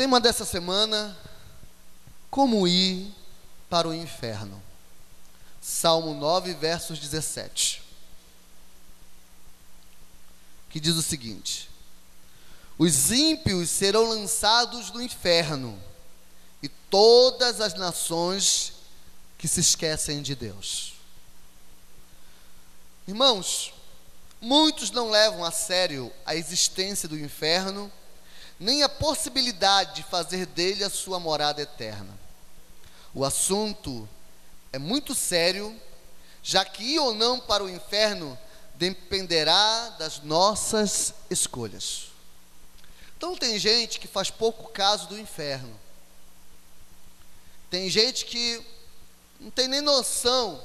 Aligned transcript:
Tema 0.00 0.18
dessa 0.18 0.46
semana: 0.46 1.14
Como 2.30 2.66
ir 2.66 3.14
para 3.68 3.86
o 3.86 3.92
inferno. 3.92 4.62
Salmo 5.60 6.14
9, 6.14 6.54
versos 6.54 6.98
17. 6.98 7.82
Que 10.70 10.80
diz 10.80 10.96
o 10.96 11.02
seguinte: 11.02 11.68
Os 12.78 13.12
ímpios 13.12 13.68
serão 13.68 14.08
lançados 14.08 14.90
no 14.90 15.02
inferno, 15.02 15.78
e 16.62 16.68
todas 16.70 17.60
as 17.60 17.74
nações 17.74 18.72
que 19.36 19.46
se 19.46 19.60
esquecem 19.60 20.22
de 20.22 20.34
Deus. 20.34 20.94
Irmãos, 23.06 23.74
muitos 24.40 24.90
não 24.92 25.10
levam 25.10 25.44
a 25.44 25.50
sério 25.50 26.10
a 26.24 26.34
existência 26.34 27.06
do 27.06 27.18
inferno 27.18 27.92
nem 28.60 28.82
a 28.82 28.88
possibilidade 28.90 29.94
de 29.94 30.02
fazer 30.02 30.44
dele 30.44 30.84
a 30.84 30.90
sua 30.90 31.18
morada 31.18 31.62
eterna. 31.62 32.14
O 33.14 33.24
assunto 33.24 34.06
é 34.70 34.78
muito 34.78 35.14
sério, 35.14 35.74
já 36.42 36.62
que 36.62 36.84
ir 36.84 36.98
ou 36.98 37.14
não 37.14 37.40
para 37.40 37.64
o 37.64 37.70
inferno 37.70 38.38
dependerá 38.74 39.88
das 39.98 40.20
nossas 40.20 41.14
escolhas. 41.30 42.08
Então, 43.16 43.34
tem 43.34 43.58
gente 43.58 43.98
que 43.98 44.06
faz 44.06 44.30
pouco 44.30 44.70
caso 44.70 45.08
do 45.08 45.18
inferno, 45.18 45.78
tem 47.70 47.88
gente 47.88 48.26
que 48.26 48.64
não 49.38 49.50
tem 49.50 49.68
nem 49.68 49.80
noção 49.80 50.62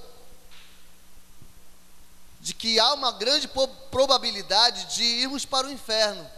de 2.41 2.53
que 2.53 2.79
há 2.79 2.93
uma 2.93 3.11
grande 3.11 3.49
probabilidade 3.89 4.95
de 4.95 5.03
irmos 5.03 5.45
para 5.45 5.67
o 5.67 5.71
inferno. 5.71 6.29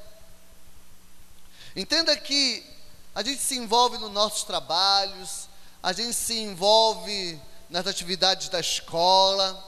Entenda 1.78 2.18
que 2.18 2.66
a 3.14 3.22
gente 3.22 3.40
se 3.40 3.56
envolve 3.56 4.00
nos 4.00 4.12
nossos 4.12 4.42
trabalhos, 4.42 5.48
a 5.84 5.94
gente 5.94 6.16
se 6.16 6.36
envolve 6.40 7.40
nas 7.70 7.86
atividades 7.86 8.50
da 8.50 8.60
escola, 8.60 9.64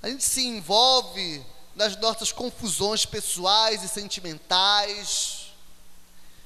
a 0.00 0.08
gente 0.08 0.22
se 0.22 0.46
envolve 0.46 1.44
nas 1.74 1.96
nossas 1.96 2.30
confusões 2.30 3.04
pessoais 3.04 3.82
e 3.82 3.88
sentimentais 3.88 5.48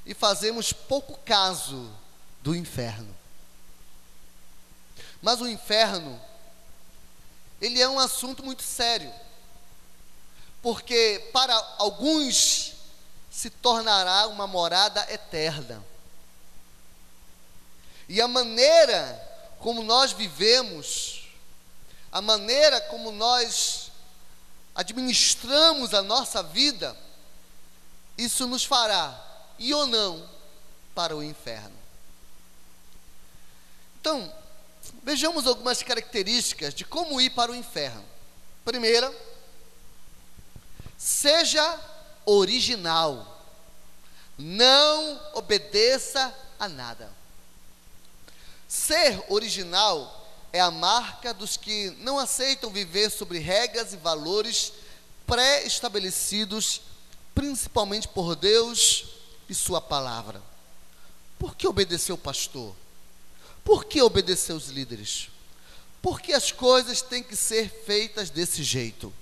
e 0.06 0.14
fazemos 0.14 0.72
pouco 0.72 1.18
caso 1.26 1.94
do 2.42 2.56
inferno. 2.56 3.14
Mas 5.20 5.42
o 5.42 5.46
inferno, 5.46 6.18
ele 7.60 7.82
é 7.82 7.86
um 7.86 7.98
assunto 7.98 8.42
muito 8.42 8.62
sério, 8.62 9.12
porque 10.62 11.28
para 11.34 11.54
alguns 11.76 12.77
se 13.30 13.50
tornará 13.50 14.26
uma 14.26 14.46
morada 14.46 15.06
eterna. 15.12 15.84
E 18.08 18.20
a 18.20 18.28
maneira 18.28 19.24
como 19.58 19.82
nós 19.82 20.12
vivemos, 20.12 21.28
a 22.10 22.22
maneira 22.22 22.80
como 22.82 23.10
nós 23.10 23.90
administramos 24.74 25.92
a 25.92 26.02
nossa 26.02 26.42
vida, 26.42 26.96
isso 28.16 28.46
nos 28.46 28.64
fará, 28.64 29.20
ir 29.58 29.74
ou 29.74 29.86
não, 29.86 30.28
para 30.94 31.16
o 31.16 31.22
inferno. 31.22 31.76
Então, 34.00 34.32
vejamos 35.02 35.46
algumas 35.46 35.82
características 35.82 36.72
de 36.72 36.84
como 36.84 37.20
ir 37.20 37.30
para 37.30 37.52
o 37.52 37.54
inferno. 37.54 38.04
Primeira, 38.64 39.12
seja 40.96 41.78
original. 42.28 43.42
Não 44.36 45.20
obedeça 45.34 46.34
a 46.58 46.68
nada. 46.68 47.10
Ser 48.68 49.24
original 49.28 50.28
é 50.52 50.60
a 50.60 50.70
marca 50.70 51.32
dos 51.32 51.56
que 51.56 51.90
não 51.98 52.18
aceitam 52.18 52.70
viver 52.70 53.10
sobre 53.10 53.38
regras 53.38 53.92
e 53.92 53.96
valores 53.96 54.72
pré-estabelecidos, 55.26 56.82
principalmente 57.34 58.06
por 58.06 58.36
Deus 58.36 59.06
e 59.48 59.54
Sua 59.54 59.80
palavra. 59.80 60.42
Por 61.38 61.54
que 61.54 61.66
obedecer 61.66 62.12
o 62.12 62.18
pastor? 62.18 62.74
Por 63.64 63.84
que 63.84 64.02
obedecer 64.02 64.52
os 64.52 64.68
líderes? 64.68 65.30
Por 66.02 66.20
que 66.20 66.32
as 66.32 66.52
coisas 66.52 67.00
têm 67.00 67.22
que 67.22 67.36
ser 67.36 67.70
feitas 67.86 68.30
desse 68.30 68.62
jeito? 68.62 69.12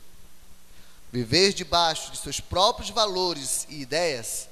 Viver 1.16 1.54
debaixo 1.54 2.10
de 2.10 2.19
seus 2.19 2.41
próprios 2.41 2.91
valores 2.91 3.66
e 3.71 3.81
ideias 3.81 4.50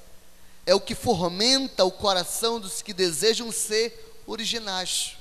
é 0.65 0.73
o 0.73 0.81
que 0.81 0.95
fomenta 0.95 1.85
o 1.85 1.91
coração 1.91 2.59
dos 2.59 2.81
que 2.81 2.91
desejam 2.91 3.51
ser 3.51 4.23
originais. 4.25 5.15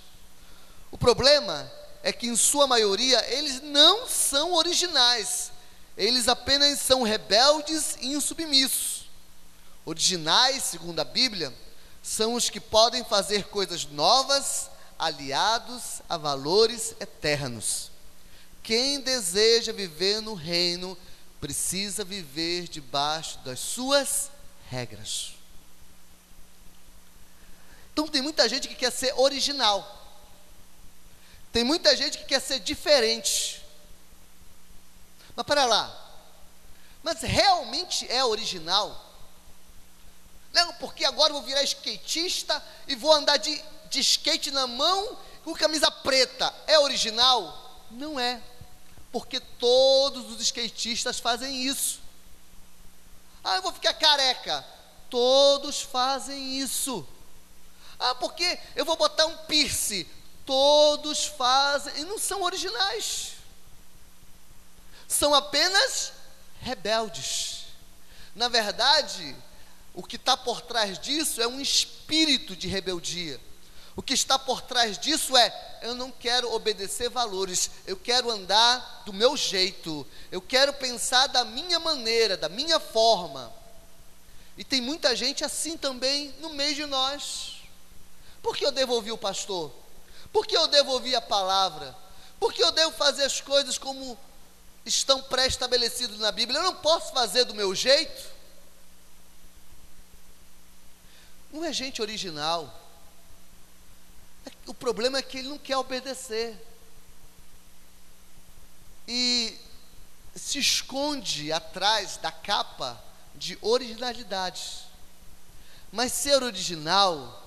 O 0.91 0.97
problema 0.97 1.71
é 2.03 2.15
que, 2.15 2.27
em 2.27 2.35
sua 2.35 2.67
maioria, 2.67 3.23
eles 3.31 3.61
não 3.61 4.09
são 4.09 4.55
originais, 4.55 5.53
eles 5.99 6.29
apenas 6.29 6.81
são 6.81 7.03
rebeldes 7.03 7.99
e 8.01 8.15
insubmissos. 8.15 9.11
Originais, 9.85 10.63
segundo 10.63 11.01
a 11.01 11.05
Bíblia, 11.05 11.53
são 12.03 12.33
os 12.33 12.49
que 12.49 12.59
podem 12.59 13.05
fazer 13.05 13.49
coisas 13.49 13.85
novas, 13.85 14.71
aliados 14.99 16.01
a 16.09 16.17
valores 16.17 16.95
eternos. 16.99 17.91
Quem 18.63 18.99
deseja 19.03 19.75
viver 19.75 20.23
no 20.23 20.33
reino 20.33 20.97
precisa 21.45 22.07
viver 22.07 22.69
debaixo 22.69 23.37
das 23.41 23.61
suas 23.61 24.31
regras. 24.71 25.35
Então 27.93 28.09
tem 28.09 28.23
muita 28.23 28.49
gente 28.49 28.67
que 28.67 28.75
quer 28.75 28.91
ser 28.91 29.13
original. 29.19 30.09
Tem 31.53 31.63
muita 31.63 31.95
gente 31.95 32.17
que 32.17 32.25
quer 32.25 32.41
ser 32.41 32.61
diferente. 32.61 33.63
Mas 35.37 35.45
para 35.45 35.67
lá. 35.67 35.95
Mas 37.03 37.21
realmente 37.21 38.11
é 38.11 38.25
original? 38.25 39.13
Não, 40.51 40.73
porque 40.77 41.05
agora 41.05 41.29
eu 41.29 41.35
vou 41.35 41.43
virar 41.43 41.63
skatista 41.63 42.65
e 42.89 42.95
vou 42.95 43.13
andar 43.13 43.37
de, 43.37 43.63
de 43.91 44.01
skate 44.01 44.51
na 44.51 44.67
mão 44.67 45.19
com 45.45 45.53
camisa 45.53 45.91
preta. 45.91 46.55
É 46.67 46.79
original? 46.79 47.85
Não 47.91 48.19
é 48.19 48.41
porque 49.15 49.39
todos 49.39 50.29
os 50.33 50.41
skatistas 50.41 51.21
fazem 51.21 51.63
isso. 51.63 52.01
Ah, 53.45 53.55
eu 53.55 53.63
vou 53.63 53.73
ficar 53.73 53.95
careca. 53.95 54.67
Todos 55.09 55.83
fazem 55.83 56.59
isso. 56.59 57.07
Ah, 57.97 58.17
porque 58.17 58.59
eu 58.75 58.85
vou 58.85 58.97
botar 58.97 59.27
um 59.27 59.37
piercing. 59.47 60.05
Todos 60.45 61.27
fazem, 61.27 62.01
e 62.01 62.05
não 62.05 62.19
são 62.19 62.43
originais. 62.43 63.35
São 65.07 65.33
apenas 65.33 66.13
rebeldes. 66.61 67.67
Na 68.35 68.49
verdade, 68.49 69.37
o 69.95 70.03
que 70.03 70.17
está 70.17 70.37
por 70.37 70.61
trás 70.61 70.99
disso 70.99 71.41
é 71.41 71.47
um 71.47 71.61
espírito 71.61 72.57
de 72.57 72.67
rebeldia. 72.67 73.41
O 73.97 74.03
que 74.03 74.15
está 74.15 74.39
por 74.39 74.61
trás 74.61 74.99
disso 74.99 75.37
é: 75.37 75.79
eu 75.83 75.95
não 75.95 76.11
quero 76.11 76.53
obedecer 76.53 77.09
valores, 77.09 77.71
eu 77.87 77.97
quero 77.97 78.31
andar 78.31 79.03
do 79.07 79.13
meu 79.13 79.37
jeito, 79.37 80.07
eu 80.33 80.41
quero 80.41 80.73
pensar 80.73 81.27
da 81.29 81.45
minha 81.45 81.79
maneira, 81.79 82.37
da 82.37 82.49
minha 82.49 82.81
forma. 82.81 83.53
E 84.57 84.65
tem 84.65 84.81
muita 84.81 85.15
gente 85.15 85.45
assim 85.45 85.77
também 85.77 86.35
no 86.41 86.51
meio 86.51 86.75
de 86.75 86.87
nós. 86.87 87.63
Por 88.43 88.57
que 88.57 88.65
eu 88.65 88.73
devolvi 88.73 89.11
o 89.11 89.19
pastor? 89.19 89.73
Por 90.33 90.47
que 90.47 90.57
eu 90.57 90.67
devolvi 90.69 91.15
a 91.15 91.21
palavra? 91.21 91.97
Por 92.39 92.53
que 92.53 92.63
eu 92.63 92.73
devo 92.73 92.93
fazer 92.93 93.25
as 93.25 93.41
coisas 93.41 93.79
como 93.79 94.19
estão 94.85 95.23
pré-estabelecidas 95.23 96.19
na 96.19 96.31
Bíblia? 96.33 96.59
Eu 96.59 96.65
não 96.65 96.77
posso 96.77 97.13
fazer 97.13 97.45
do 97.45 97.55
meu 97.55 97.75
jeito? 97.75 98.35
Não 101.53 101.65
é 101.65 101.73
gente 101.73 102.03
original 102.03 102.84
o 104.67 104.75
problema 104.75 105.19
é 105.19 105.23
que 105.23 105.39
ele 105.39 105.49
não 105.49 105.59
quer 105.59 105.77
obedecer. 105.77 106.57
E 109.07 109.59
se 110.35 110.59
esconde 110.59 111.53
atrás 111.53 112.17
da 112.17 112.33
capa 112.33 113.03
de 113.35 113.59
originalidade. 113.61 114.85
Mas 115.93 116.13
ser 116.13 116.43
original 116.43 117.43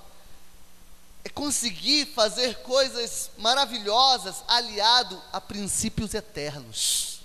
é 1.24 1.30
conseguir 1.30 2.06
fazer 2.08 2.62
coisas 2.62 3.30
maravilhosas 3.38 4.44
aliado 4.48 5.22
a 5.34 5.42
princípios 5.42 6.14
eternos. 6.14 7.20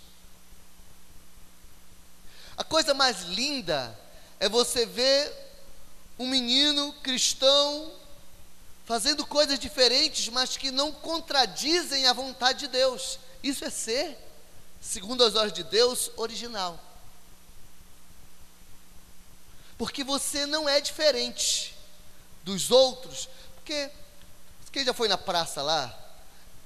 A 2.56 2.64
coisa 2.64 2.92
mais 2.92 3.22
linda 3.22 3.98
é 4.40 4.48
você 4.48 4.84
ver 4.84 5.32
um 6.18 6.28
menino 6.28 6.92
cristão 6.94 7.92
fazendo 8.84 9.26
coisas 9.26 9.58
diferentes, 9.58 10.28
mas 10.28 10.56
que 10.56 10.70
não 10.70 10.92
contradizem 10.92 12.06
a 12.06 12.12
vontade 12.12 12.60
de 12.60 12.68
Deus. 12.68 13.18
Isso 13.42 13.64
é 13.64 13.70
ser, 13.70 14.18
segundo 14.80 15.24
as 15.24 15.34
ordens 15.34 15.54
de 15.54 15.64
Deus, 15.64 16.10
original. 16.16 16.78
Porque 19.78 20.04
você 20.04 20.46
não 20.46 20.68
é 20.68 20.80
diferente, 20.80 21.74
dos 22.44 22.70
outros. 22.70 23.28
Porque 23.56 23.90
quem 24.70 24.84
já 24.84 24.94
foi 24.94 25.08
na 25.08 25.18
praça 25.18 25.62
lá? 25.62 25.98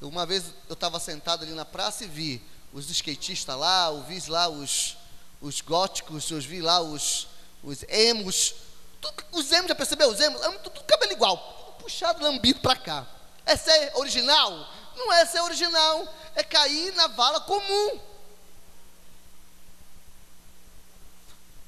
Uma 0.01 0.27
vez 0.27 0.45
eu 0.69 0.75
estava 0.75 1.01
sentado 1.01 1.43
ali 1.43 1.53
na 1.53 1.65
praça 1.65 2.05
e 2.05 2.07
vi 2.07 2.43
os 2.73 2.91
skatistas 2.91 3.57
lá, 3.57 3.89
eu 3.89 4.03
vi 4.03 4.23
lá 4.29 4.49
os, 4.49 4.97
os 5.41 5.61
góticos, 5.61 6.31
eu 6.31 6.41
vi 6.41 6.61
lá 6.61 6.81
os, 6.81 7.27
os 7.62 7.83
emos. 7.89 8.55
Tudo, 9.01 9.25
os 9.33 9.51
emos, 9.51 9.69
já 9.69 9.75
percebeu? 9.75 10.11
Os 10.11 10.21
emos, 10.21 10.41
tudo, 10.41 10.71
tudo 10.71 10.85
cabelo 10.85 11.12
igual, 11.12 11.56
puxado, 11.87 12.23
lambido 12.23 12.61
para 12.61 12.77
cá. 12.77 13.06
É 13.44 13.56
ser 13.56 13.93
original? 13.94 14.69
Não 14.97 15.12
é 15.12 15.25
ser 15.25 15.41
original, 15.41 16.12
é 16.35 16.43
cair 16.43 16.93
na 16.94 17.06
vala 17.06 17.41
comum. 17.41 18.00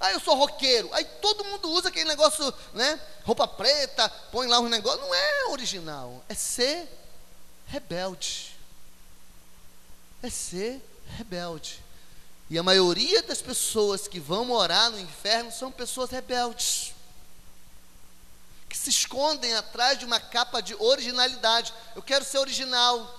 Ah, 0.00 0.12
eu 0.12 0.20
sou 0.20 0.34
roqueiro. 0.34 0.92
Aí 0.92 1.04
todo 1.04 1.44
mundo 1.44 1.70
usa 1.70 1.88
aquele 1.88 2.08
negócio, 2.08 2.52
né? 2.74 3.00
Roupa 3.24 3.46
preta, 3.46 4.08
põe 4.32 4.46
lá 4.46 4.58
um 4.60 4.68
negócio. 4.68 5.00
Não 5.00 5.14
é 5.14 5.46
original. 5.46 6.24
É 6.28 6.34
ser 6.34 6.88
rebelde. 7.66 8.56
É 10.22 10.30
ser 10.30 10.80
rebelde. 11.16 11.82
E 12.50 12.58
a 12.58 12.62
maioria 12.62 13.22
das 13.22 13.42
pessoas 13.42 14.08
que 14.08 14.18
vão 14.18 14.44
morar 14.44 14.90
no 14.90 14.98
inferno 14.98 15.52
são 15.52 15.70
pessoas 15.70 16.10
rebeldes. 16.10 16.94
Que 18.68 18.76
se 18.76 18.90
escondem 18.90 19.54
atrás 19.54 19.98
de 19.98 20.04
uma 20.04 20.20
capa 20.20 20.60
de 20.60 20.74
originalidade. 20.74 21.72
Eu 21.96 22.02
quero 22.02 22.24
ser 22.24 22.38
original. 22.38 23.18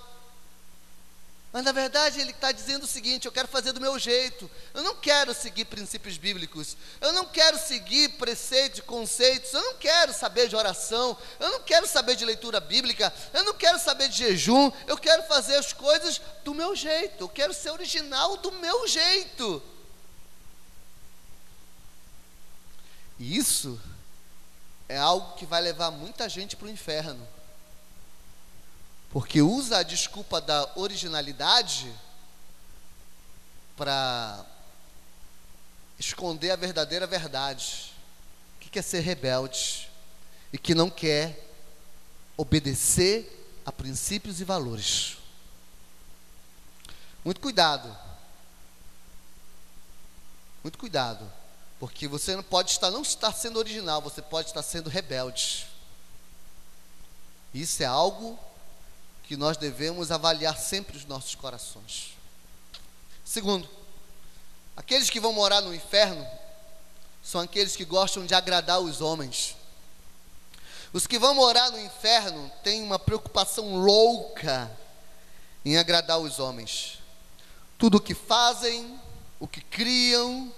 Mas 1.51 1.63
na 1.63 1.71
verdade 1.71 2.21
ele 2.21 2.29
está 2.29 2.51
dizendo 2.51 2.83
o 2.83 2.87
seguinte: 2.87 3.25
eu 3.25 3.31
quero 3.31 3.47
fazer 3.47 3.71
do 3.71 3.81
meu 3.81 3.97
jeito. 3.97 4.49
Eu 4.71 4.83
não 4.83 4.95
quero 4.95 5.33
seguir 5.33 5.65
princípios 5.65 6.15
bíblicos. 6.15 6.77
Eu 7.01 7.11
não 7.11 7.25
quero 7.25 7.57
seguir 7.57 8.09
preceitos, 8.17 8.81
conceitos. 8.81 9.51
Eu 9.51 9.61
não 9.61 9.75
quero 9.77 10.13
saber 10.13 10.47
de 10.47 10.55
oração. 10.55 11.17
Eu 11.39 11.49
não 11.49 11.61
quero 11.61 11.87
saber 11.87 12.15
de 12.15 12.23
leitura 12.23 12.59
bíblica. 12.59 13.11
Eu 13.33 13.43
não 13.43 13.55
quero 13.55 13.79
saber 13.79 14.09
de 14.09 14.17
jejum. 14.17 14.71
Eu 14.85 14.97
quero 14.97 15.23
fazer 15.23 15.55
as 15.55 15.73
coisas 15.73 16.21
do 16.43 16.53
meu 16.53 16.75
jeito. 16.75 17.23
Eu 17.23 17.29
quero 17.29 17.53
ser 17.53 17.71
original 17.71 18.37
do 18.37 18.51
meu 18.51 18.87
jeito. 18.87 19.63
E 23.17 23.35
isso 23.35 23.79
é 24.89 24.97
algo 24.97 25.35
que 25.35 25.45
vai 25.45 25.61
levar 25.61 25.91
muita 25.91 26.27
gente 26.27 26.57
para 26.57 26.67
o 26.67 26.71
inferno 26.71 27.25
porque 29.11 29.41
usa 29.41 29.79
a 29.79 29.83
desculpa 29.83 30.39
da 30.39 30.71
originalidade 30.75 31.91
para 33.75 34.45
esconder 35.97 36.51
a 36.51 36.55
verdadeira 36.55 37.07
verdade, 37.07 37.93
que 38.59 38.69
quer 38.69 38.83
ser 38.83 38.99
rebelde 38.99 39.89
e 40.53 40.57
que 40.57 40.75
não 40.75 40.89
quer 40.89 41.49
obedecer 42.37 43.35
a 43.65 43.71
princípios 43.71 44.39
e 44.39 44.43
valores. 44.43 45.17
Muito 47.25 47.41
cuidado. 47.41 47.97
Muito 50.61 50.77
cuidado, 50.77 51.31
porque 51.79 52.07
você 52.07 52.35
não 52.35 52.43
pode 52.43 52.71
estar 52.71 52.91
não 52.91 53.01
estar 53.01 53.31
sendo 53.31 53.57
original, 53.57 54.01
você 54.01 54.21
pode 54.21 54.49
estar 54.49 54.61
sendo 54.61 54.89
rebelde. 54.89 55.67
Isso 57.53 57.81
é 57.81 57.85
algo 57.85 58.37
que 59.23 59.37
nós 59.37 59.57
devemos 59.57 60.11
avaliar 60.11 60.57
sempre 60.57 60.97
os 60.97 61.05
nossos 61.05 61.35
corações. 61.35 62.13
Segundo, 63.23 63.69
aqueles 64.75 65.09
que 65.09 65.19
vão 65.19 65.31
morar 65.31 65.61
no 65.61 65.73
inferno 65.73 66.27
são 67.23 67.39
aqueles 67.41 67.75
que 67.75 67.85
gostam 67.85 68.25
de 68.25 68.33
agradar 68.33 68.79
os 68.79 69.01
homens. 69.01 69.55
Os 70.91 71.05
que 71.05 71.19
vão 71.19 71.35
morar 71.35 71.71
no 71.71 71.79
inferno 71.79 72.51
têm 72.63 72.81
uma 72.81 72.97
preocupação 72.97 73.75
louca 73.77 74.69
em 75.63 75.77
agradar 75.77 76.19
os 76.19 76.39
homens. 76.39 76.99
Tudo 77.77 77.97
o 77.97 78.01
que 78.01 78.15
fazem, 78.15 78.99
o 79.39 79.47
que 79.47 79.61
criam, 79.61 80.51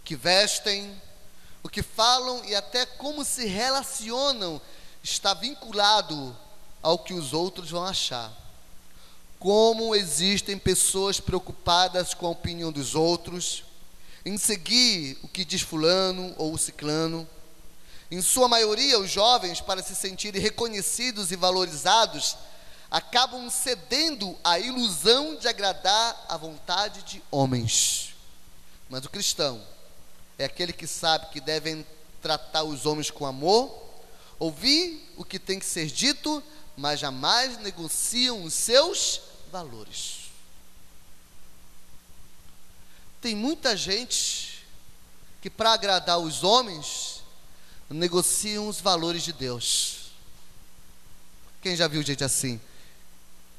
o 0.00 0.02
que 0.02 0.16
vestem, 0.16 1.00
o 1.62 1.68
que 1.68 1.82
falam 1.82 2.42
e 2.44 2.54
até 2.54 2.86
como 2.86 3.24
se 3.24 3.46
relacionam 3.46 4.60
está 5.02 5.34
vinculado 5.34 6.36
ao 6.82 6.98
que 6.98 7.12
os 7.12 7.32
outros 7.32 7.70
vão 7.70 7.84
achar. 7.84 8.32
Como 9.38 9.94
existem 9.94 10.58
pessoas 10.58 11.20
preocupadas 11.20 12.14
com 12.14 12.26
a 12.26 12.30
opinião 12.30 12.72
dos 12.72 12.94
outros, 12.94 13.64
em 14.24 14.36
seguir 14.36 15.18
o 15.22 15.28
que 15.28 15.44
diz 15.44 15.62
Fulano 15.62 16.34
ou 16.36 16.56
Ciclano. 16.58 17.28
Em 18.10 18.20
sua 18.20 18.48
maioria, 18.48 18.98
os 18.98 19.10
jovens, 19.10 19.60
para 19.60 19.82
se 19.82 19.94
sentirem 19.94 20.40
reconhecidos 20.40 21.30
e 21.30 21.36
valorizados, 21.36 22.36
acabam 22.90 23.48
cedendo 23.48 24.36
à 24.42 24.58
ilusão 24.58 25.36
de 25.36 25.46
agradar 25.46 26.26
à 26.28 26.36
vontade 26.36 27.02
de 27.02 27.22
homens. 27.30 28.14
Mas 28.88 29.04
o 29.04 29.10
cristão 29.10 29.64
é 30.40 30.46
aquele 30.46 30.72
que 30.72 30.86
sabe 30.86 31.26
que 31.26 31.38
devem 31.38 31.86
tratar 32.22 32.62
os 32.62 32.86
homens 32.86 33.10
com 33.10 33.26
amor, 33.26 33.70
ouvir 34.38 35.12
o 35.18 35.22
que 35.22 35.38
tem 35.38 35.58
que 35.58 35.66
ser 35.66 35.86
dito, 35.86 36.42
mas 36.74 36.98
jamais 36.98 37.58
negociam 37.58 38.42
os 38.42 38.54
seus 38.54 39.20
valores. 39.52 40.30
Tem 43.20 43.36
muita 43.36 43.76
gente 43.76 44.64
que, 45.42 45.50
para 45.50 45.74
agradar 45.74 46.18
os 46.18 46.42
homens, 46.42 47.22
negociam 47.90 48.66
os 48.66 48.80
valores 48.80 49.22
de 49.22 49.34
Deus. 49.34 50.10
Quem 51.60 51.76
já 51.76 51.86
viu 51.86 52.02
gente 52.02 52.24
assim? 52.24 52.58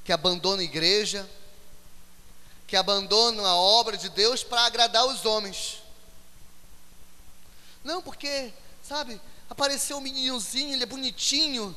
Que 0.04 0.12
abandona 0.12 0.64
a 0.64 0.66
igreja, 0.66 1.30
que 2.66 2.76
abandona 2.76 3.48
a 3.48 3.56
obra 3.56 3.96
de 3.96 4.10
Deus 4.10 4.44
para 4.44 4.66
agradar 4.66 5.06
os 5.06 5.26
homens. 5.26 5.81
Não, 7.84 8.02
porque, 8.02 8.54
sabe, 8.84 9.20
apareceu 9.50 9.98
um 9.98 10.02
meninozinho, 10.02 10.74
ele 10.74 10.84
é 10.84 10.88
bonitinho, 10.88 11.76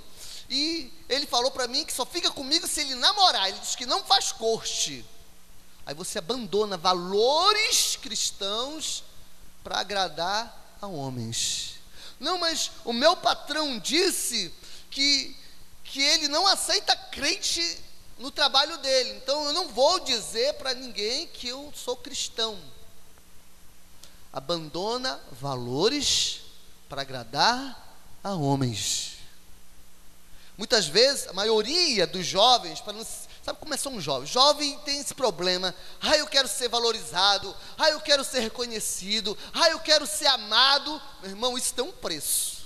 e 0.49 0.93
ele 1.09 1.27
falou 1.27 1.51
para 1.51 1.67
mim 1.67 1.85
que 1.85 1.93
só 1.93 2.05
fica 2.05 2.31
comigo 2.31 2.67
se 2.67 2.81
ele 2.81 2.95
namorar. 2.95 3.49
Ele 3.49 3.59
diz 3.59 3.75
que 3.75 3.87
não 3.87 4.05
faz 4.05 4.33
corte. 4.33 5.05
Aí 5.87 5.95
você 5.95 6.19
abandona 6.19 6.77
valores 6.77 7.97
cristãos 7.97 9.05
para 9.63 9.81
agradar 9.81 10.77
a 10.81 10.87
homens. 10.87 11.75
Não, 12.21 12.39
mas 12.39 12.71
o 12.85 12.93
meu 12.93 13.17
patrão 13.17 13.79
disse 13.79 14.53
que, 14.91 15.37
que 15.83 16.01
ele 16.01 16.29
não 16.29 16.47
aceita 16.47 16.97
crente 16.97 17.79
no 18.19 18.31
trabalho 18.31 18.79
dele. 18.79 19.11
Então 19.17 19.45
eu 19.47 19.53
não 19.53 19.69
vou 19.69 20.01
dizer 20.01 20.55
para 20.55 20.75
ninguém 20.75 21.27
que 21.27 21.49
eu 21.49 21.73
sou 21.75 21.97
cristão. 21.97 22.59
Abandona 24.35 25.21
valores 25.31 26.41
para 26.89 27.03
agradar 27.03 27.97
a 28.23 28.35
homens. 28.35 29.13
Muitas 30.59 30.89
vezes, 30.89 31.29
a 31.29 31.33
maioria 31.33 32.05
dos 32.05 32.27
jovens, 32.27 32.81
para 32.81 32.93
não, 32.93 33.07
sabe 33.45 33.61
como 33.61 33.73
é 33.73 33.77
só 33.77 33.89
um 33.91 34.01
jovem? 34.01 34.27
Jovem 34.27 34.77
tem 34.81 34.99
esse 34.99 35.15
problema. 35.15 35.73
Ah, 36.01 36.17
eu 36.17 36.27
quero 36.27 36.49
ser 36.49 36.69
valorizado. 36.69 37.55
Ah, 37.79 37.91
eu 37.91 38.01
quero 38.01 38.25
ser 38.25 38.41
reconhecido. 38.41 39.39
Ah, 39.53 39.71
eu 39.71 39.79
quero 39.79 40.05
ser 40.05 40.27
amado. 40.27 41.01
Meu 41.23 41.31
irmão, 41.31 41.57
isso 41.57 41.73
tem 41.73 41.85
um 41.85 41.93
preço. 41.93 42.65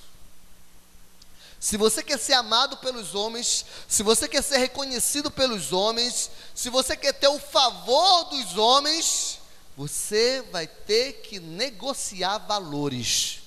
Se 1.60 1.76
você 1.76 2.02
quer 2.02 2.18
ser 2.18 2.34
amado 2.34 2.78
pelos 2.78 3.14
homens, 3.14 3.66
se 3.87 4.02
você 4.02 4.26
quer 4.26 4.42
ser 4.42 4.58
reconhecido 4.58 5.30
pelos 5.30 5.72
homens, 5.72 6.30
se 6.54 6.70
você 6.70 6.96
quer 6.96 7.12
ter 7.12 7.28
o 7.28 7.38
favor 7.38 8.25
dos 8.25 8.56
homens, 8.56 9.38
você 9.78 10.42
vai 10.50 10.66
ter 10.66 11.20
que 11.23 11.38
negociar 11.38 12.38
valores. 12.38 13.42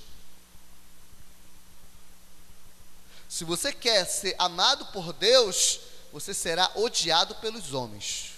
Se 3.27 3.43
você 3.43 3.73
quer 3.73 4.05
ser 4.05 4.33
amado 4.39 4.85
por 4.93 5.11
Deus, 5.11 5.81
você 6.09 6.33
será 6.33 6.71
odiado 6.75 7.35
pelos 7.35 7.73
homens. 7.73 8.31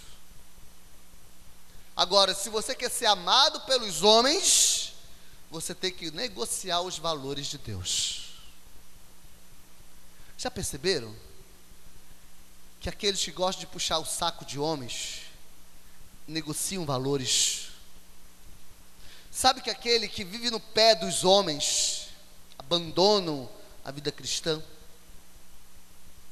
Agora, 1.96 2.34
se 2.34 2.50
você 2.50 2.74
quer 2.74 2.90
ser 2.90 3.06
amado 3.06 3.62
pelos 3.62 4.02
homens, 4.02 4.94
você 5.52 5.76
tem 5.76 5.94
que 5.94 6.10
negociar 6.10 6.82
os 6.82 6.98
valores 6.98 7.46
de 7.46 7.60
Deus. 7.60 8.34
Já 10.36 10.50
perceberam? 10.50 11.16
Que 12.80 12.90
aqueles 12.90 13.24
que 13.24 13.32
gostam 13.32 13.60
de 13.60 13.68
puxar 13.68 14.00
o 14.00 14.06
saco 14.06 14.44
de 14.44 14.58
homens 14.58 15.22
negociam 16.28 16.88
valores. 16.88 17.72
Sabe 19.34 19.62
que 19.62 19.70
aquele 19.72 20.08
que 20.08 20.24
vive 20.24 20.52
no 20.52 20.60
pé 20.60 20.94
dos 20.94 21.24
homens 21.24 22.10
abandonam 22.60 23.50
a 23.84 23.90
vida 23.90 24.12
cristã? 24.12 24.62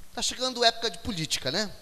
Está 0.10 0.22
chegando 0.22 0.64
época 0.64 0.92
de 0.92 1.00
política, 1.00 1.50
né? 1.50 1.74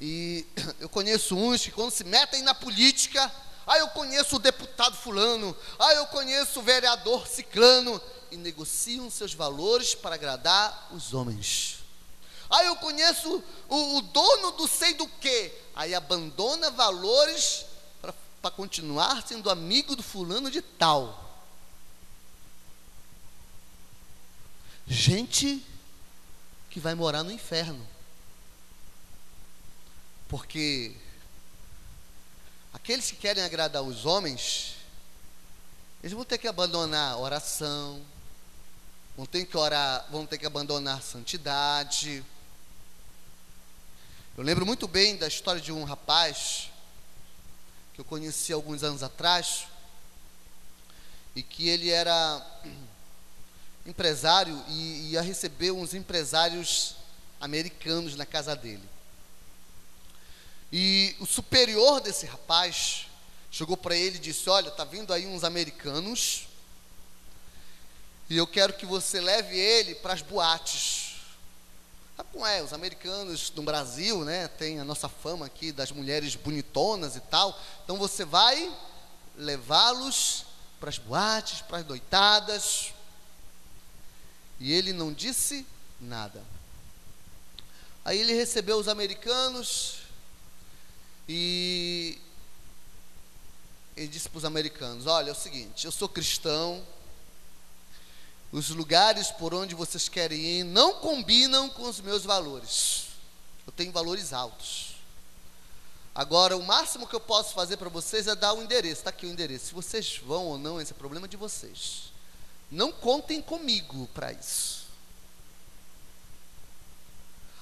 E 0.00 0.44
eu 0.80 0.88
conheço 0.88 1.36
uns 1.36 1.62
que 1.62 1.70
quando 1.70 1.92
se 1.92 2.02
metem 2.02 2.42
na 2.42 2.52
política, 2.52 3.32
ah, 3.64 3.78
eu 3.78 3.86
conheço 3.90 4.36
o 4.36 4.40
deputado 4.40 4.96
fulano, 4.96 5.56
ah, 5.78 5.94
eu 5.94 6.06
conheço 6.08 6.58
o 6.58 6.62
vereador 6.64 7.24
ciclano, 7.28 8.02
e 8.32 8.36
negociam 8.36 9.08
seus 9.08 9.32
valores 9.32 9.94
para 9.94 10.16
agradar 10.16 10.88
os 10.90 11.14
homens. 11.14 11.78
Ah, 12.50 12.64
eu 12.64 12.74
conheço 12.74 13.40
o, 13.68 13.98
o 13.98 14.02
dono 14.02 14.50
do 14.50 14.66
sei 14.66 14.94
do 14.94 15.06
que. 15.06 15.52
Aí 15.76 15.94
abandona 15.94 16.72
valores 16.72 17.66
para 18.44 18.50
continuar 18.50 19.26
sendo 19.26 19.48
amigo 19.48 19.96
do 19.96 20.02
fulano 20.02 20.50
de 20.50 20.60
tal. 20.60 21.42
Gente 24.86 25.64
que 26.68 26.78
vai 26.78 26.94
morar 26.94 27.22
no 27.22 27.32
inferno. 27.32 27.88
Porque 30.28 30.94
aqueles 32.70 33.10
que 33.10 33.16
querem 33.16 33.42
agradar 33.42 33.82
os 33.82 34.04
homens, 34.04 34.74
eles 36.02 36.12
vão 36.12 36.22
ter 36.22 36.36
que 36.36 36.46
abandonar 36.46 37.18
oração, 37.18 38.04
vão 39.16 39.24
ter 39.24 39.46
que 39.46 39.56
orar, 39.56 40.06
vão 40.10 40.26
ter 40.26 40.36
que 40.36 40.44
abandonar 40.44 41.00
santidade. 41.00 42.22
Eu 44.36 44.44
lembro 44.44 44.66
muito 44.66 44.86
bem 44.86 45.16
da 45.16 45.28
história 45.28 45.62
de 45.62 45.72
um 45.72 45.84
rapaz 45.84 46.73
que 47.94 48.00
eu 48.00 48.04
conheci 48.04 48.52
alguns 48.52 48.82
anos 48.82 49.02
atrás 49.02 49.66
e 51.34 51.42
que 51.42 51.68
ele 51.68 51.90
era 51.90 52.60
empresário 53.86 54.62
e 54.68 55.12
ia 55.12 55.22
receber 55.22 55.70
uns 55.70 55.94
empresários 55.94 56.96
americanos 57.40 58.16
na 58.16 58.26
casa 58.26 58.56
dele. 58.56 58.82
E 60.72 61.14
o 61.20 61.26
superior 61.26 62.00
desse 62.00 62.26
rapaz 62.26 63.06
chegou 63.50 63.76
para 63.76 63.94
ele 63.94 64.16
e 64.16 64.20
disse: 64.20 64.50
Olha, 64.50 64.70
tá 64.70 64.84
vindo 64.84 65.12
aí 65.12 65.26
uns 65.26 65.44
americanos 65.44 66.48
e 68.28 68.36
eu 68.36 68.46
quero 68.46 68.72
que 68.72 68.86
você 68.86 69.20
leve 69.20 69.56
ele 69.56 69.94
para 69.96 70.14
as 70.14 70.22
boates. 70.22 71.03
Sabe 72.16 72.28
como 72.32 72.46
é? 72.46 72.62
Os 72.62 72.72
americanos 72.72 73.50
no 73.56 73.62
Brasil, 73.62 74.24
né, 74.24 74.46
tem 74.46 74.78
a 74.78 74.84
nossa 74.84 75.08
fama 75.08 75.46
aqui 75.46 75.72
das 75.72 75.90
mulheres 75.90 76.36
bonitonas 76.36 77.16
e 77.16 77.20
tal. 77.20 77.58
Então 77.82 77.96
você 77.98 78.24
vai 78.24 78.72
levá-los 79.36 80.44
para 80.78 80.90
as 80.90 80.98
boates, 80.98 81.60
para 81.62 81.78
as 81.78 81.86
noitadas. 81.86 82.92
E 84.60 84.72
ele 84.72 84.92
não 84.92 85.12
disse 85.12 85.66
nada. 86.00 86.42
Aí 88.04 88.20
ele 88.20 88.34
recebeu 88.34 88.76
os 88.76 88.86
americanos 88.86 90.00
e 91.28 92.20
ele 93.96 94.08
disse 94.08 94.28
para 94.28 94.38
os 94.38 94.44
americanos: 94.44 95.06
Olha, 95.06 95.30
é 95.30 95.32
o 95.32 95.36
seguinte, 95.36 95.84
eu 95.84 95.90
sou 95.90 96.08
cristão, 96.08 96.84
os 98.54 98.70
lugares 98.70 99.32
por 99.32 99.52
onde 99.52 99.74
vocês 99.74 100.08
querem 100.08 100.40
ir 100.40 100.62
não 100.62 100.94
combinam 101.00 101.68
com 101.68 101.88
os 101.88 102.00
meus 102.00 102.22
valores. 102.22 103.06
Eu 103.66 103.72
tenho 103.72 103.90
valores 103.90 104.32
altos. 104.32 104.94
Agora, 106.14 106.56
o 106.56 106.62
máximo 106.62 107.08
que 107.08 107.16
eu 107.16 107.20
posso 107.20 107.52
fazer 107.52 107.76
para 107.78 107.88
vocês 107.88 108.28
é 108.28 108.36
dar 108.36 108.52
o 108.52 108.62
endereço. 108.62 109.00
Está 109.00 109.10
aqui 109.10 109.26
o 109.26 109.28
endereço. 109.28 109.66
Se 109.66 109.74
vocês 109.74 110.18
vão 110.18 110.46
ou 110.46 110.56
não, 110.56 110.80
esse 110.80 110.92
é 110.92 110.94
problema 110.94 111.26
de 111.26 111.36
vocês. 111.36 112.12
Não 112.70 112.92
contem 112.92 113.42
comigo 113.42 114.08
para 114.14 114.32
isso. 114.32 114.84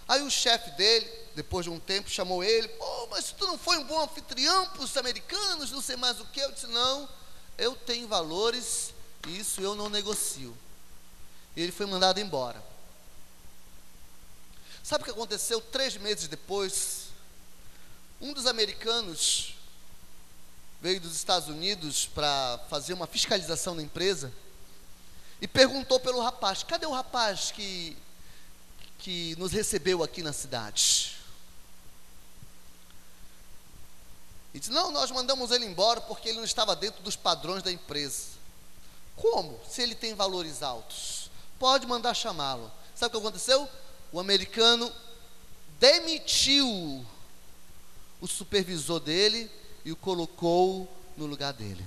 Aí 0.07 0.21
o 0.21 0.31
chefe 0.31 0.73
dele, 0.73 1.11
depois 1.35 1.65
de 1.65 1.71
um 1.71 1.81
tempo, 1.81 2.11
chamou 2.11 2.45
ele: 2.45 2.69
Pô, 2.69 3.07
mas 3.11 3.33
tu 3.33 3.47
não 3.47 3.57
foi 3.57 3.79
um 3.79 3.85
bom 3.85 3.99
anfitrião 3.99 4.69
para 4.69 4.83
os 4.83 4.95
americanos, 4.99 5.71
não 5.71 5.81
sei 5.81 5.97
mais 5.97 6.21
o 6.21 6.27
que. 6.27 6.41
Eu 6.41 6.53
disse: 6.53 6.67
Não, 6.67 7.09
eu 7.57 7.75
tenho 7.75 8.07
valores 8.07 8.93
e 9.27 9.39
isso 9.39 9.63
eu 9.63 9.75
não 9.75 9.89
negocio. 9.89 10.55
E 11.57 11.63
ele 11.63 11.73
foi 11.73 11.87
mandado 11.87 12.19
embora. 12.21 12.63
Sabe 14.83 15.03
o 15.03 15.05
que 15.05 15.11
aconteceu 15.11 15.61
três 15.61 15.97
meses 15.97 16.29
depois? 16.29 17.09
Um 18.21 18.33
dos 18.33 18.47
americanos 18.47 19.55
veio 20.81 21.01
dos 21.01 21.15
Estados 21.15 21.49
Unidos 21.49 22.07
para 22.07 22.61
fazer 22.69 22.93
uma 22.93 23.07
fiscalização 23.07 23.75
na 23.75 23.83
empresa 23.83 24.33
e 25.41 25.47
perguntou 25.47 26.01
pelo 26.01 26.21
rapaz: 26.21 26.63
cadê 26.63 26.87
o 26.87 26.93
rapaz 26.93 27.53
que, 27.53 27.97
que 28.99 29.37
nos 29.39 29.53
recebeu 29.53 30.03
aqui 30.03 30.23
na 30.23 30.33
cidade? 30.33 31.17
E 34.53 34.59
disse: 34.59 34.71
não, 34.73 34.91
nós 34.91 35.11
mandamos 35.11 35.51
ele 35.51 35.65
embora 35.65 36.01
porque 36.01 36.29
ele 36.29 36.39
não 36.39 36.45
estava 36.45 36.75
dentro 36.75 37.03
dos 37.03 37.17
padrões 37.17 37.63
da 37.63 37.71
empresa. 37.71 38.33
Como? 39.17 39.61
Se 39.69 39.83
ele 39.83 39.95
tem 39.95 40.15
valores 40.15 40.63
altos. 40.63 41.22
Pode 41.63 41.87
mandar 41.87 42.13
chamá-lo. 42.13 42.69
Sabe 42.93 43.17
o 43.17 43.21
que 43.21 43.25
aconteceu? 43.25 43.69
O 44.11 44.19
americano 44.19 44.93
demitiu 45.79 47.07
o 48.21 48.27
supervisor 48.27 48.99
dele 48.99 49.49
e 49.85 49.93
o 49.93 49.97
colocou 49.97 50.93
no 51.17 51.25
lugar 51.25 51.53
dele. 51.53 51.87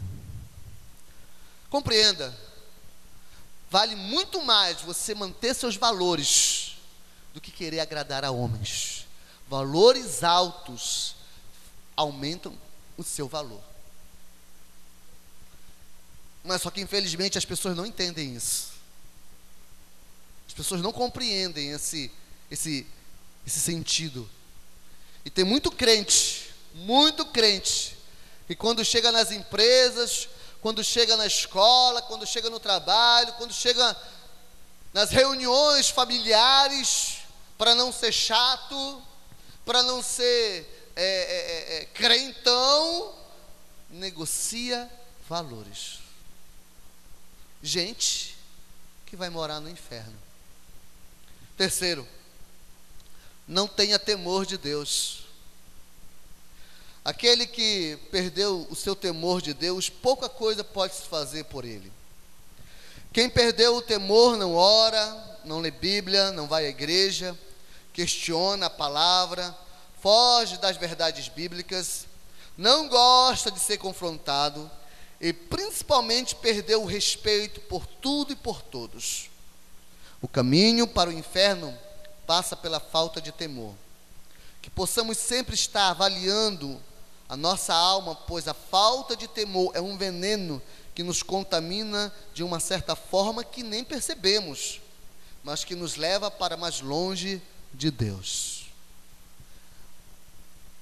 Compreenda, 1.70 2.34
Vale 3.70 3.98
muito 3.98 4.42
mais 4.42 4.80
você 4.80 5.14
manter 5.14 5.54
seus 5.54 5.76
valores 5.76 6.78
do 7.34 7.42
que 7.42 7.52
querer 7.52 7.82
agradar 7.82 8.24
a 8.24 8.32
homens. 8.32 9.06
Valores 9.50 10.24
altos 10.24 11.18
aumentam 11.98 12.58
o 12.96 13.04
seu 13.04 13.28
valor. 13.28 13.62
Mas 16.42 16.62
só 16.62 16.72
que 16.72 16.80
infelizmente 16.80 17.38
as 17.38 17.44
pessoas 17.44 17.76
não 17.76 17.86
entendem 17.86 18.34
isso. 18.34 18.75
As 20.56 20.58
pessoas 20.60 20.82
não 20.82 20.94
compreendem 20.94 21.72
esse 21.72 22.10
esse 22.50 22.88
esse 23.46 23.60
sentido. 23.60 24.30
E 25.26 25.30
tem 25.30 25.44
muito 25.44 25.70
crente, 25.70 26.50
muito 26.74 27.26
crente, 27.26 27.98
que 28.48 28.56
quando 28.56 28.86
chega 28.86 29.12
nas 29.12 29.32
empresas, 29.32 30.30
quando 30.62 30.82
chega 30.82 31.18
na 31.18 31.28
escola, 31.28 32.02
quando 32.04 32.26
chega 32.26 32.50
no 32.50 32.60
trabalho, 32.60 33.34
quando 33.34 33.54
chega 33.54 33.96
nas 34.94 35.10
reuniões 35.10 35.90
familiares, 35.90 37.18
para 37.58 37.76
não 37.76 37.92
ser 37.92 38.14
chato, 38.14 39.04
para 39.66 39.84
não 39.84 40.02
ser 40.02 40.92
é, 40.96 41.04
é, 41.04 41.76
é, 41.76 41.82
é, 41.82 41.86
crentão, 41.88 43.14
negocia 43.90 44.90
valores. 45.28 46.00
Gente 47.62 48.38
que 49.06 49.18
vai 49.18 49.30
morar 49.30 49.60
no 49.60 49.70
inferno. 49.70 50.25
Terceiro, 51.58 52.06
não 53.48 53.68
tenha 53.68 53.98
temor 53.98 54.46
de 54.46 54.58
Deus. 54.58 55.24
Aquele 57.04 57.46
que 57.46 57.98
perdeu 58.12 58.68
o 58.70 58.76
seu 58.76 58.96
temor 58.96 59.42
de 59.42 59.54
Deus, 59.54 59.90
pouca 59.90 60.28
coisa 60.28 60.64
pode 60.64 60.96
se 60.96 61.04
fazer 61.04 61.46
por 61.46 61.64
ele. 61.64 61.92
Quem 63.14 63.30
perdeu 63.30 63.78
o 63.78 63.82
temor 63.82 64.36
não 64.36 64.56
ora, 64.56 65.40
não 65.46 65.60
lê 65.60 65.72
Bíblia, 65.72 66.32
não 66.32 66.48
vai 66.48 66.66
à 66.66 66.70
igreja, 66.70 67.38
questiona 67.94 68.66
a 68.66 68.70
palavra, 68.70 69.56
foge 70.02 70.58
das 70.58 70.76
verdades 70.76 71.30
bíblicas, 71.30 72.06
não 72.58 72.90
gosta 72.90 73.50
de 73.50 73.60
ser 73.60 73.78
confrontado 73.78 74.70
e 75.22 75.32
principalmente 75.32 76.36
perdeu 76.36 76.84
o 76.84 76.86
respeito 76.86 77.62
por 77.62 77.86
tudo 77.86 78.34
e 78.34 78.36
por 78.36 78.62
todos. 78.62 79.30
O 80.26 80.28
caminho 80.28 80.88
para 80.88 81.12
o 81.12 81.14
inferno 81.14 81.72
passa 82.26 82.56
pela 82.56 82.80
falta 82.80 83.22
de 83.22 83.32
temor. 83.32 83.76
Que 84.60 84.72
possamos 84.72 85.20
sempre 85.20 85.54
estar 85.54 85.90
avaliando 85.90 86.82
a 87.30 87.38
nossa 87.38 87.76
alma, 87.76 88.16
pois 88.16 88.48
a 88.48 88.54
falta 88.56 89.16
de 89.16 89.28
temor 89.28 89.70
é 89.76 89.82
um 89.82 89.96
veneno 89.96 90.60
que 90.96 91.04
nos 91.04 91.22
contamina 91.22 92.12
de 92.34 92.44
uma 92.44 92.60
certa 92.60 92.96
forma 92.96 93.44
que 93.44 93.62
nem 93.62 93.84
percebemos, 93.84 94.82
mas 95.44 95.64
que 95.64 95.76
nos 95.76 95.96
leva 95.96 96.32
para 96.32 96.58
mais 96.58 96.82
longe 96.82 97.40
de 97.72 97.92
Deus. 97.92 98.66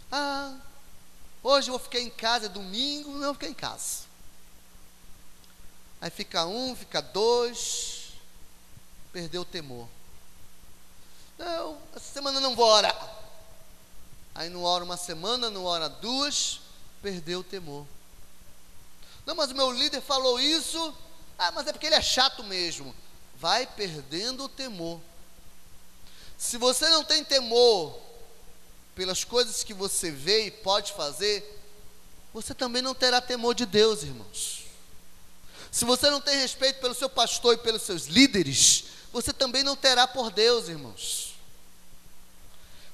Ah, 0.09 0.55
hoje 1.43 1.67
eu 1.67 1.73
vou 1.73 1.79
ficar 1.79 2.00
em 2.00 2.09
casa, 2.09 2.45
é 2.45 2.50
domingo, 2.50 3.12
não 3.12 3.25
vou 3.25 3.33
ficar 3.33 3.50
em 3.50 3.53
casa. 3.53 4.03
Aí 6.00 6.09
fica 6.09 6.45
um, 6.45 6.73
fica 6.77 7.01
dois, 7.01 8.02
perdeu 9.13 9.43
o 9.43 9.46
temor. 9.46 9.88
Não, 11.38 11.77
essa 11.96 12.12
semana 12.12 12.39
não 12.39 12.55
vou 12.55 12.65
orar. 12.65 13.24
Aí 14.34 14.50
não 14.50 14.63
ora 14.63 14.84
uma 14.84 14.98
semana, 14.98 15.51
não 15.51 15.65
ora 15.65 15.88
duas, 15.88 16.60
perdeu 17.01 17.41
o 17.41 17.43
temor. 17.43 17.86
Não, 19.25 19.36
mas 19.36 19.51
o 19.51 19.55
meu 19.55 19.72
líder 19.72 20.01
falou 20.01 20.39
isso. 20.39 20.93
Ah, 21.38 21.51
mas 21.51 21.67
é 21.67 21.72
porque 21.72 21.86
ele 21.86 21.96
é 21.96 22.01
chato 22.01 22.43
mesmo. 22.43 22.93
Vai 23.38 23.67
perdendo 23.67 24.46
o 24.46 24.50
temor. 24.50 25.00
Se 26.38 26.58
você 26.58 26.89
não 26.89 27.03
tem 27.03 27.24
temor 27.24 27.98
pelas 28.96 29.24
coisas 29.24 29.63
que 29.63 29.74
você 29.74 30.10
vê 30.10 30.48
e 30.48 30.51
pode 30.51 30.93
fazer, 30.93 31.62
você 32.34 32.53
também 32.53 32.82
não 32.82 32.96
terá 32.96 33.22
temor 33.22 33.53
de 33.53 33.65
Deus, 33.65 34.01
irmãos. 34.01 34.63
Se 35.72 35.86
você 35.86 36.10
não 36.10 36.20
tem 36.20 36.38
respeito 36.38 36.79
pelo 36.79 36.93
seu 36.93 37.10
pastor 37.10 37.53
e 37.53 37.58
pelos 37.58 37.84
seus 37.84 38.05
líderes, 38.05 38.92
você 39.13 39.32
também 39.32 39.62
não 39.63 39.75
terá 39.75 40.08
por 40.08 40.32
Deus, 40.32 40.67
irmãos. 40.67 41.36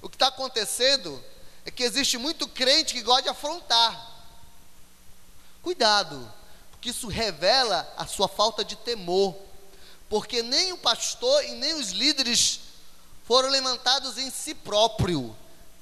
O 0.02 0.10
que 0.10 0.18
está 0.18 0.28
acontecendo 0.28 1.24
é 1.66 1.72
que 1.72 1.82
existe 1.82 2.18
muito 2.18 2.46
crente 2.46 2.94
que 2.94 3.02
gosta 3.02 3.24
de 3.24 3.30
afrontar. 3.30 4.18
Cuidado, 5.62 6.32
porque 6.72 6.90
isso 6.90 7.08
revela 7.08 7.90
a 7.96 8.06
sua 8.06 8.28
falta 8.28 8.66
de 8.66 8.76
temor. 8.76 9.34
Porque 10.10 10.44
nem 10.44 10.74
o 10.74 10.78
pastor 10.78 11.46
e 11.46 11.52
nem 11.54 11.76
os 11.76 11.92
líderes 11.92 12.60
foram 13.24 13.50
levantados 13.50 14.18
em 14.18 14.30
si 14.30 14.54
próprio, 14.54 15.36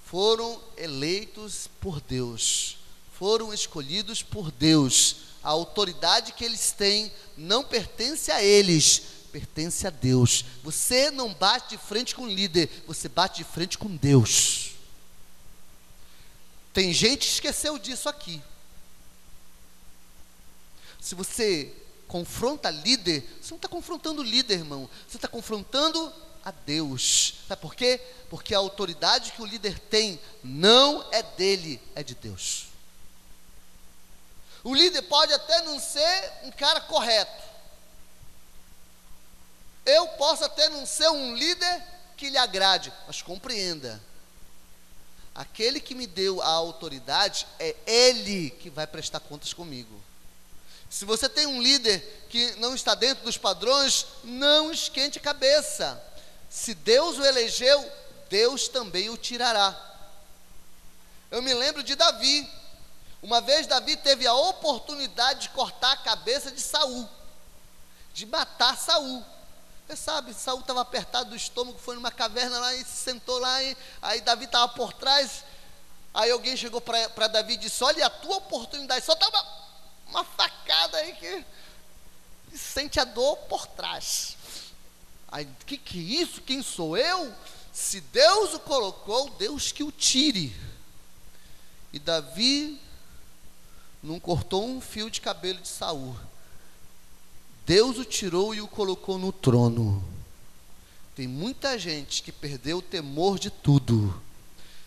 foram 0.06 0.62
eleitos 0.75 1.67
por 1.82 2.00
Deus, 2.01 2.77
foram 3.17 3.53
escolhidos 3.53 4.22
por 4.22 4.51
Deus. 4.51 5.15
A 5.41 5.50
autoridade 5.50 6.34
que 6.34 6.44
eles 6.44 6.72
têm 6.72 7.12
não 7.38 7.63
pertence 7.63 8.32
a 8.32 8.44
eles, 8.44 9.16
pertence 9.38 9.86
a 9.86 9.91
Deus. 9.91 10.44
Você 10.63 11.12
não 11.12 11.32
bate 11.32 11.70
de 11.70 11.77
frente 11.77 12.15
com 12.15 12.24
o 12.24 12.27
líder, 12.27 12.84
você 12.88 13.08
bate 13.08 13.44
de 13.44 13.44
frente 13.44 13.77
com 13.77 13.96
Deus. 13.96 14.72
Tem 16.74 16.91
gente 16.91 17.27
que 17.27 17.34
esqueceu 17.34 17.77
disso 17.77 18.10
aqui. 18.10 18.41
Se 21.00 21.13
você 21.13 21.72
confronta 22.08 22.72
líder, 22.72 23.22
você 23.39 23.51
não 23.51 23.58
está 23.58 23.67
confrontando 23.67 24.22
o 24.22 24.25
líder, 24.25 24.56
irmão. 24.56 24.89
Você 25.08 25.17
está 25.17 25.27
confrontando 25.27 26.12
a 26.44 26.50
Deus. 26.50 27.36
Sabe 27.48 27.62
por 27.62 27.75
quê? 27.75 28.01
Porque 28.32 28.56
a 28.56 28.58
autoridade 28.58 29.34
que 29.34 29.41
o 29.44 29.46
líder 29.46 29.77
tem 29.77 30.20
não 30.44 31.08
é 31.12 31.22
dele, 31.22 31.79
é 31.94 32.01
de 32.01 32.15
Deus. 32.15 32.70
O 34.63 34.74
líder 34.74 35.03
pode 35.03 35.32
até 35.32 35.62
não 35.62 35.79
ser 35.79 36.34
um 36.44 36.51
cara 36.51 36.82
correto. 36.82 37.46
Eu 39.88 40.06
posso 40.10 40.44
até 40.44 40.67
não 40.67 40.86
ser 40.86 41.08
um 41.08 41.34
líder 41.34 41.84
que 42.17 42.29
lhe 42.29 42.38
agrade, 42.38 42.91
mas 43.08 43.22
compreenda. 43.22 44.01
Aquele 45.34 45.79
que 45.79 45.96
me 45.96 46.06
deu 46.06 46.41
a 46.41 46.48
autoridade 46.48 47.48
é 47.58 47.74
ele 47.86 48.50
que 48.50 48.70
vai 48.70 48.86
prestar 48.86 49.22
contas 49.22 49.53
comigo. 49.53 50.03
Se 50.89 51.06
você 51.06 51.29
tem 51.29 51.46
um 51.46 51.62
líder 51.62 52.25
que 52.29 52.51
não 52.58 52.75
está 52.75 52.96
dentro 52.96 53.24
dos 53.24 53.38
padrões, 53.38 54.06
não 54.25 54.72
esquente 54.72 55.20
a 55.20 55.22
cabeça. 55.22 56.03
Se 56.50 56.74
Deus 56.74 57.17
o 57.17 57.24
elegeu, 57.24 57.89
Deus 58.29 58.67
também 58.67 59.10
o 59.10 59.15
tirará. 59.15 59.74
Eu 61.32 61.41
me 61.41 61.53
lembro 61.53 61.82
de 61.82 61.96
Davi. 61.96 62.50
Uma 63.22 63.39
vez 63.39 63.67
Davi 63.67 63.96
teve 63.96 64.27
a 64.27 64.34
oportunidade 64.34 65.44
de 65.44 65.50
cortar 65.50 65.94
a 65.94 65.98
cabeça 65.98 66.51
de 66.51 66.60
Saul, 66.60 67.08
de 68.13 68.25
matar 68.25 68.77
Saul. 68.77 69.24
Você 69.88 69.96
sabe, 69.96 70.34
Saul 70.34 70.60
estava 70.60 70.82
apertado 70.82 71.29
do 71.29 71.36
estômago, 71.36 71.79
foi 71.79 71.96
numa 71.96 72.12
caverna 72.12 72.60
lá 72.60 72.75
e 72.75 72.84
se 72.84 72.98
sentou 72.98 73.39
lá, 73.39 73.63
e, 73.63 73.77
aí 74.01 74.20
Davi 74.20 74.44
estava 74.44 74.67
por 74.74 74.91
trás. 74.91 75.46
Aí 76.13 76.29
alguém 76.29 76.58
chegou 76.58 76.82
para 76.82 77.27
Davi 77.27 77.53
e 77.53 77.58
disse: 77.58 77.84
Olha, 77.84 78.06
a 78.06 78.10
tua 78.10 78.36
oportunidade, 78.36 79.06
só 79.06 79.13
estava 79.13 79.46
uma 80.08 80.25
facada 80.25 80.98
aí 80.98 81.13
que 81.13 81.46
sente 82.58 83.00
a 83.00 83.06
dor 83.06 83.38
por 83.48 83.65
trás. 83.65 84.36
Aí, 85.29 85.48
que 85.65 85.77
que 85.77 86.00
é 86.00 86.22
isso? 86.22 86.41
Quem 86.41 86.62
sou 86.62 86.98
eu? 86.98 87.34
Se 87.72 88.01
Deus 88.01 88.56
o 88.56 88.60
colocou, 88.60 89.29
Deus 89.32 89.72
que 89.72 89.84
o 89.84 89.91
tire. 89.91 90.56
E 91.94 92.00
Davi 92.00 92.82
não 94.01 94.20
cortou 94.20 94.65
um 94.65 94.82
fio 94.82 95.10
de 95.10 95.22
cabelo 95.22 95.60
de 95.60 95.67
Saul. 95.67 96.17
Deus 97.67 97.97
o 97.97 98.05
tirou 98.05 98.55
e 98.55 98.62
o 98.62 98.67
colocou 98.67 99.17
no 99.17 99.33
trono. 99.33 100.01
Tem 101.13 101.27
muita 101.27 101.77
gente 101.77 102.24
que 102.24 102.31
perdeu 102.31 102.77
o 102.77 102.81
temor 102.81 103.38
de 103.38 103.50
tudo. 103.50 104.23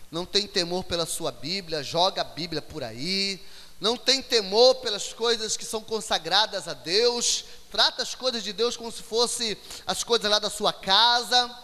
Não 0.09 0.25
tem 0.25 0.47
temor 0.47 0.83
pela 0.85 1.05
sua 1.05 1.31
Bíblia, 1.31 1.83
joga 1.83 2.21
a 2.21 2.23
Bíblia 2.23 2.59
por 2.59 2.83
aí, 2.83 3.39
não 3.79 3.95
tem 3.95 4.19
temor 4.19 4.73
pelas 4.77 5.13
coisas 5.13 5.55
que 5.55 5.63
são 5.63 5.81
consagradas 5.81 6.67
a 6.67 6.73
Deus, 6.73 7.45
trata 7.69 8.01
as 8.01 8.15
coisas 8.15 8.43
de 8.43 8.51
Deus 8.51 8.75
como 8.75 8.91
se 8.91 9.03
fosse 9.03 9.55
as 9.85 10.03
coisas 10.03 10.29
lá 10.29 10.39
da 10.39 10.49
sua 10.49 10.73
casa, 10.73 11.55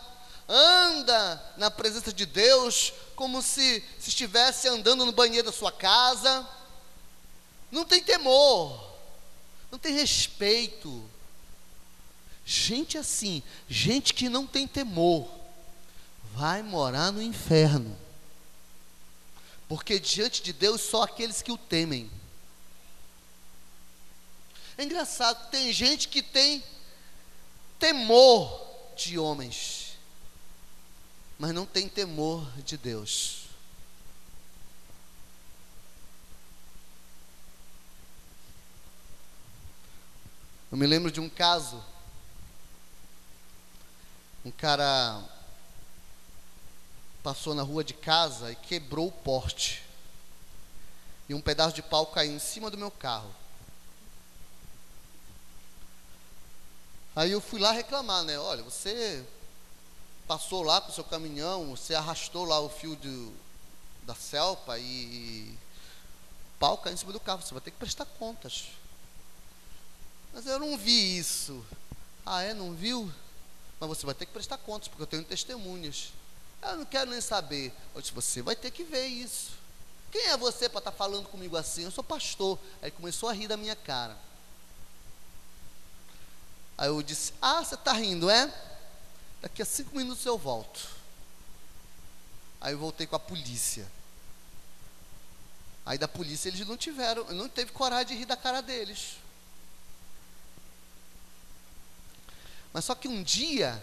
anda 0.48 1.44
na 1.58 1.72
presença 1.72 2.14
de 2.14 2.28
Deus 2.28 2.94
como 3.16 3.42
se, 3.42 3.84
se 3.98 4.10
estivesse 4.10 4.68
andando 4.68 5.04
no 5.04 5.12
banheiro 5.12 5.48
da 5.48 5.58
sua 5.58 5.72
casa, 5.72 6.48
não 7.72 7.84
tem 7.84 8.04
temor, 8.04 8.87
não 9.72 9.80
tem 9.80 9.94
respeito. 9.94 11.04
Gente 12.46 12.98
assim, 12.98 13.44
gente 13.68 14.14
que 14.14 14.30
não 14.30 14.48
tem 14.48 14.68
temor, 14.68 15.30
vai 16.34 16.64
morar 16.64 17.12
no 17.12 17.22
inferno 17.22 17.98
porque 19.68 20.00
diante 20.00 20.42
de 20.42 20.54
Deus 20.54 20.82
só 20.82 21.04
aqueles 21.04 21.42
que 21.42 21.52
o 21.52 21.58
temem. 21.58 22.10
É 24.78 24.84
engraçado, 24.84 25.50
tem 25.50 25.74
gente 25.74 26.08
que 26.08 26.22
tem 26.22 26.64
temor 27.80 28.66
de 28.96 29.18
homens, 29.20 29.98
mas 31.38 31.54
não 31.54 31.66
tem 31.66 31.90
temor 31.90 32.48
de 32.62 32.78
Deus. 32.78 33.47
Eu 40.70 40.78
me 40.78 40.86
lembro 40.86 41.10
de 41.10 41.22
um 41.22 41.30
caso, 41.30 41.82
um 44.44 44.52
cara 44.52 45.24
passou 47.24 47.56
na 47.56 47.64
rua 47.64 47.86
de 47.86 47.94
casa 47.94 48.52
e 48.52 48.56
quebrou 48.56 49.08
o 49.08 49.12
porte. 49.12 49.82
E 51.30 51.34
um 51.34 51.40
pedaço 51.40 51.74
de 51.74 51.82
pau 51.82 52.08
caiu 52.08 52.34
em 52.34 52.40
cima 52.40 52.70
do 52.70 52.78
meu 52.78 52.92
carro. 52.92 53.34
Aí 57.16 57.32
eu 57.32 57.40
fui 57.40 57.60
lá 57.60 57.72
reclamar, 57.72 58.24
né? 58.24 58.38
Olha, 58.38 58.62
você 58.62 59.26
passou 60.28 60.64
lá 60.64 60.82
com 60.82 60.92
o 60.92 60.94
seu 60.94 61.04
caminhão, 61.06 61.76
você 61.76 61.96
arrastou 61.96 62.44
lá 62.44 62.60
o 62.60 62.70
fio 62.70 62.96
do, 62.98 63.34
da 64.04 64.14
selpa 64.14 64.78
e 64.78 65.58
o 66.56 66.60
pau 66.60 66.78
caiu 66.78 66.94
em 66.94 66.98
cima 66.98 67.14
do 67.14 67.22
carro, 67.22 67.42
você 67.42 67.54
vai 67.54 67.62
ter 67.62 67.72
que 67.72 67.78
prestar 67.78 68.06
contas. 68.06 68.68
Mas 70.38 70.46
eu 70.46 70.60
não 70.60 70.78
vi 70.78 71.18
isso. 71.18 71.66
Ah, 72.24 72.44
é? 72.44 72.54
Não 72.54 72.72
viu? 72.72 73.12
Mas 73.80 73.90
você 73.90 74.06
vai 74.06 74.14
ter 74.14 74.28
que 74.28 74.32
prestar 74.32 74.60
contas, 74.60 74.88
porque 74.88 75.02
eu 75.02 75.08
tenho 75.08 75.24
testemunhas. 75.24 76.14
Eu 76.62 76.78
não 76.78 76.86
quero 76.86 77.10
nem 77.10 77.20
saber. 77.20 77.74
Eu 77.96 78.02
disse, 78.02 78.14
você 78.14 78.44
vai 78.44 78.56
ter 78.56 78.70
que 78.70 78.84
ver 78.84 79.08
isso. 79.08 79.54
Quem 80.12 80.28
é 80.28 80.38
você 80.38 80.70
para 80.70 80.78
estar 80.78 80.92
tá 80.92 80.98
falando 80.98 81.28
comigo 81.28 81.58
assim? 81.58 81.86
Eu 81.86 81.92
sou 81.92 82.04
pastor. 82.04 82.60
Aí 82.84 82.92
começou 82.92 83.30
a 83.30 83.34
rir 83.34 83.48
da 83.48 83.58
minha 83.58 83.76
cara. 83.76 84.16
Aí 86.78 86.90
eu 86.90 87.02
disse, 87.02 87.34
ah, 87.42 87.64
você 87.64 87.74
está 87.74 87.94
rindo, 87.94 88.30
é? 88.30 88.54
Daqui 89.42 89.64
a 89.64 89.66
cinco 89.66 89.98
minutos 89.98 90.24
eu 90.24 90.38
volto. 90.38 90.88
Aí 92.62 92.74
eu 92.74 92.78
voltei 92.78 93.08
com 93.08 93.16
a 93.16 93.20
polícia. 93.20 93.88
Aí 95.84 95.98
da 95.98 96.08
polícia 96.08 96.48
eles 96.48 96.68
não 96.68 96.78
tiveram, 96.78 97.24
não 97.34 97.50
teve 97.50 97.72
coragem 97.72 98.10
de 98.10 98.16
rir 98.20 98.26
da 98.28 98.38
cara 98.38 98.62
deles. 98.62 99.18
Mas 102.74 102.86
só 102.86 102.94
que 102.96 103.08
um 103.08 103.24
dia 103.24 103.82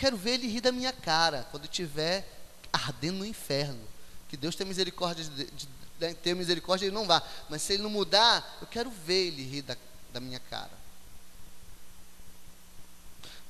Quero 0.00 0.16
ver 0.16 0.30
ele 0.30 0.48
rir 0.48 0.62
da 0.62 0.72
minha 0.72 0.94
cara 0.94 1.46
quando 1.50 1.64
estiver 1.64 2.26
ardendo 2.72 3.18
no 3.18 3.26
inferno. 3.26 3.86
Que 4.30 4.36
Deus 4.36 4.56
tenha 4.56 4.66
misericórdia 4.66 5.22
de, 5.22 5.44
de, 5.50 5.68
de 6.14 6.34
misericórdia, 6.34 6.86
ele 6.86 6.94
não 6.94 7.06
vá. 7.06 7.22
Mas 7.50 7.60
se 7.60 7.74
ele 7.74 7.82
não 7.82 7.90
mudar, 7.90 8.58
eu 8.62 8.66
quero 8.66 8.90
ver 8.90 9.26
ele 9.26 9.44
rir 9.44 9.60
da, 9.60 9.76
da 10.10 10.18
minha 10.18 10.40
cara. 10.40 10.70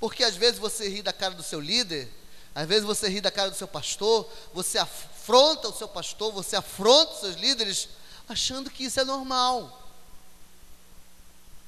Porque 0.01 0.25
às 0.25 0.35
vezes 0.35 0.59
você 0.59 0.89
ri 0.89 1.03
da 1.03 1.13
cara 1.13 1.35
do 1.35 1.43
seu 1.45 1.61
líder, 1.61 2.13
às 2.53 2.67
vezes 2.67 2.85
você 2.85 3.09
ri 3.09 3.21
da 3.21 3.31
cara 3.31 3.51
do 3.51 3.57
seu 3.57 3.69
pastor, 3.69 4.29
você 4.53 4.77
afronta 4.77 5.69
o 5.69 5.73
seu 5.73 5.87
pastor, 5.87 6.33
você 6.33 6.57
afronta 6.57 7.13
os 7.13 7.21
seus 7.21 7.37
líderes, 7.37 7.91
achando 8.29 8.71
que 8.71 8.83
isso 8.83 8.99
é 8.99 9.05
normal. 9.05 9.89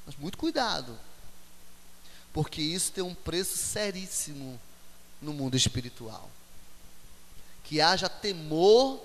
Mas 0.05 0.17
muito 0.17 0.37
cuidado, 0.37 0.99
porque 2.33 2.63
isso 2.63 2.93
tem 2.93 3.05
um 3.05 3.15
preço 3.15 3.57
seríssimo 3.57 4.61
no 5.21 5.33
mundo 5.33 5.57
espiritual. 5.57 6.31
Que 7.65 7.81
haja 7.81 8.09
temor 8.09 9.03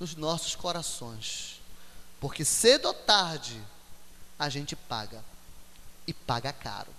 nos 0.00 0.14
nossos 0.16 0.54
corações, 0.54 1.60
porque 2.20 2.44
cedo 2.44 2.86
ou 2.86 2.94
tarde 2.94 3.60
a 4.38 4.48
gente 4.48 4.74
paga, 4.74 5.22
e 6.06 6.12
paga 6.12 6.52
caro. 6.52 6.92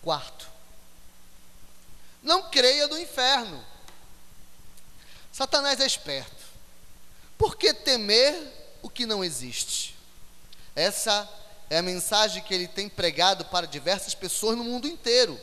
Quarto, 0.00 0.48
não 2.22 2.50
creia 2.50 2.86
no 2.86 2.98
inferno. 2.98 3.62
Satanás 5.32 5.80
é 5.80 5.86
esperto. 5.86 6.44
Por 7.36 7.56
que 7.56 7.74
temer 7.74 8.78
o 8.80 8.88
que 8.88 9.04
não 9.04 9.22
existe? 9.22 9.94
Essa 10.74 11.28
é 11.70 11.78
a 11.78 11.82
mensagem 11.82 12.42
que 12.42 12.54
ele 12.54 12.68
tem 12.68 12.88
pregado 12.88 13.44
para 13.46 13.66
diversas 13.66 14.14
pessoas 14.14 14.56
no 14.56 14.64
mundo 14.64 14.86
inteiro. 14.86 15.38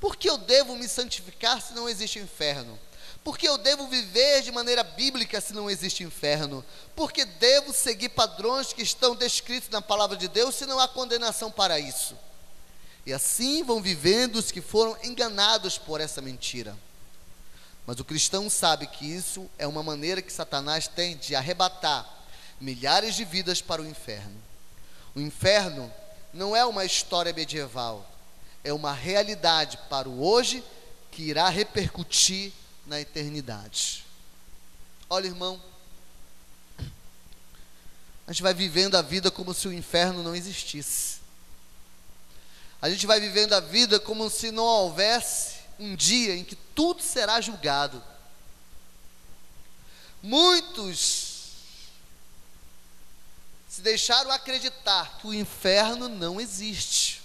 Por 0.00 0.16
que 0.16 0.28
eu 0.28 0.38
devo 0.38 0.76
me 0.76 0.88
santificar 0.88 1.60
se 1.60 1.74
não 1.74 1.88
existe 1.88 2.18
inferno? 2.18 2.78
Por 3.24 3.36
que 3.36 3.48
eu 3.48 3.58
devo 3.58 3.88
viver 3.88 4.42
de 4.42 4.52
maneira 4.52 4.82
bíblica 4.82 5.40
se 5.40 5.52
não 5.52 5.68
existe 5.68 6.02
inferno? 6.02 6.64
Por 6.94 7.12
que 7.12 7.24
devo 7.24 7.72
seguir 7.72 8.10
padrões 8.10 8.72
que 8.72 8.82
estão 8.82 9.14
descritos 9.14 9.68
na 9.68 9.82
palavra 9.82 10.16
de 10.16 10.28
Deus 10.28 10.54
se 10.54 10.66
não 10.66 10.78
há 10.78 10.88
condenação 10.88 11.50
para 11.50 11.78
isso? 11.78 12.16
E 13.04 13.12
assim 13.12 13.62
vão 13.62 13.82
vivendo 13.82 14.36
os 14.36 14.50
que 14.50 14.60
foram 14.60 14.96
enganados 15.02 15.76
por 15.76 16.00
essa 16.00 16.22
mentira. 16.22 16.76
Mas 17.86 17.98
o 17.98 18.04
cristão 18.04 18.48
sabe 18.48 18.86
que 18.86 19.04
isso 19.04 19.48
é 19.58 19.66
uma 19.66 19.82
maneira 19.82 20.22
que 20.22 20.32
Satanás 20.32 20.86
tem 20.86 21.16
de 21.16 21.34
arrebatar 21.34 22.06
milhares 22.60 23.14
de 23.14 23.24
vidas 23.24 23.62
para 23.62 23.82
o 23.82 23.86
inferno. 23.86 24.47
O 25.18 25.20
inferno 25.20 25.92
não 26.32 26.54
é 26.54 26.64
uma 26.64 26.84
história 26.84 27.32
medieval, 27.32 28.08
é 28.62 28.72
uma 28.72 28.92
realidade 28.92 29.76
para 29.90 30.08
o 30.08 30.24
hoje 30.24 30.62
que 31.10 31.22
irá 31.24 31.48
repercutir 31.48 32.52
na 32.86 33.00
eternidade. 33.00 34.04
Olha, 35.10 35.26
irmão, 35.26 35.60
a 38.28 38.32
gente 38.32 38.44
vai 38.44 38.54
vivendo 38.54 38.94
a 38.94 39.02
vida 39.02 39.28
como 39.28 39.52
se 39.52 39.66
o 39.66 39.72
inferno 39.72 40.22
não 40.22 40.36
existisse. 40.36 41.18
A 42.80 42.88
gente 42.88 43.04
vai 43.04 43.18
vivendo 43.18 43.54
a 43.54 43.60
vida 43.60 43.98
como 43.98 44.30
se 44.30 44.52
não 44.52 44.62
houvesse 44.62 45.56
um 45.80 45.96
dia 45.96 46.36
em 46.36 46.44
que 46.44 46.54
tudo 46.54 47.02
será 47.02 47.40
julgado. 47.40 48.00
Muitos 50.22 51.27
se 53.78 53.82
deixaram 53.82 54.32
acreditar 54.32 55.18
que 55.18 55.26
o 55.28 55.32
inferno 55.32 56.08
não 56.08 56.40
existe. 56.40 57.22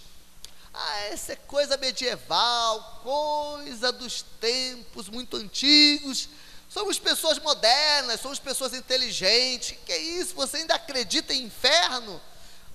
Ah, 0.71 0.99
essa 1.05 1.33
é 1.33 1.35
coisa 1.35 1.77
medieval, 1.77 3.01
coisa 3.01 3.91
dos 3.91 4.21
tempos 4.39 5.09
muito 5.09 5.35
antigos. 5.35 6.29
Somos 6.69 6.99
pessoas 6.99 7.39
modernas, 7.39 8.21
somos 8.21 8.37
pessoas 8.37 8.71
inteligentes. 8.71 9.75
Que 9.83 9.97
isso? 9.97 10.35
Você 10.35 10.57
ainda 10.57 10.75
acredita 10.75 11.33
em 11.33 11.45
inferno? 11.45 12.21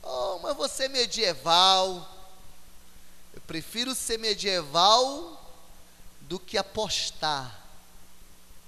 Oh, 0.03 0.41
mas 0.43 0.57
você 0.57 0.87
é 0.87 0.89
medieval. 0.89 2.05
Eu 3.33 3.41
prefiro 3.43 3.95
ser 3.95 4.19
medieval 4.19 5.41
do 6.23 6.41
que 6.41 6.59
apostar 6.59 7.57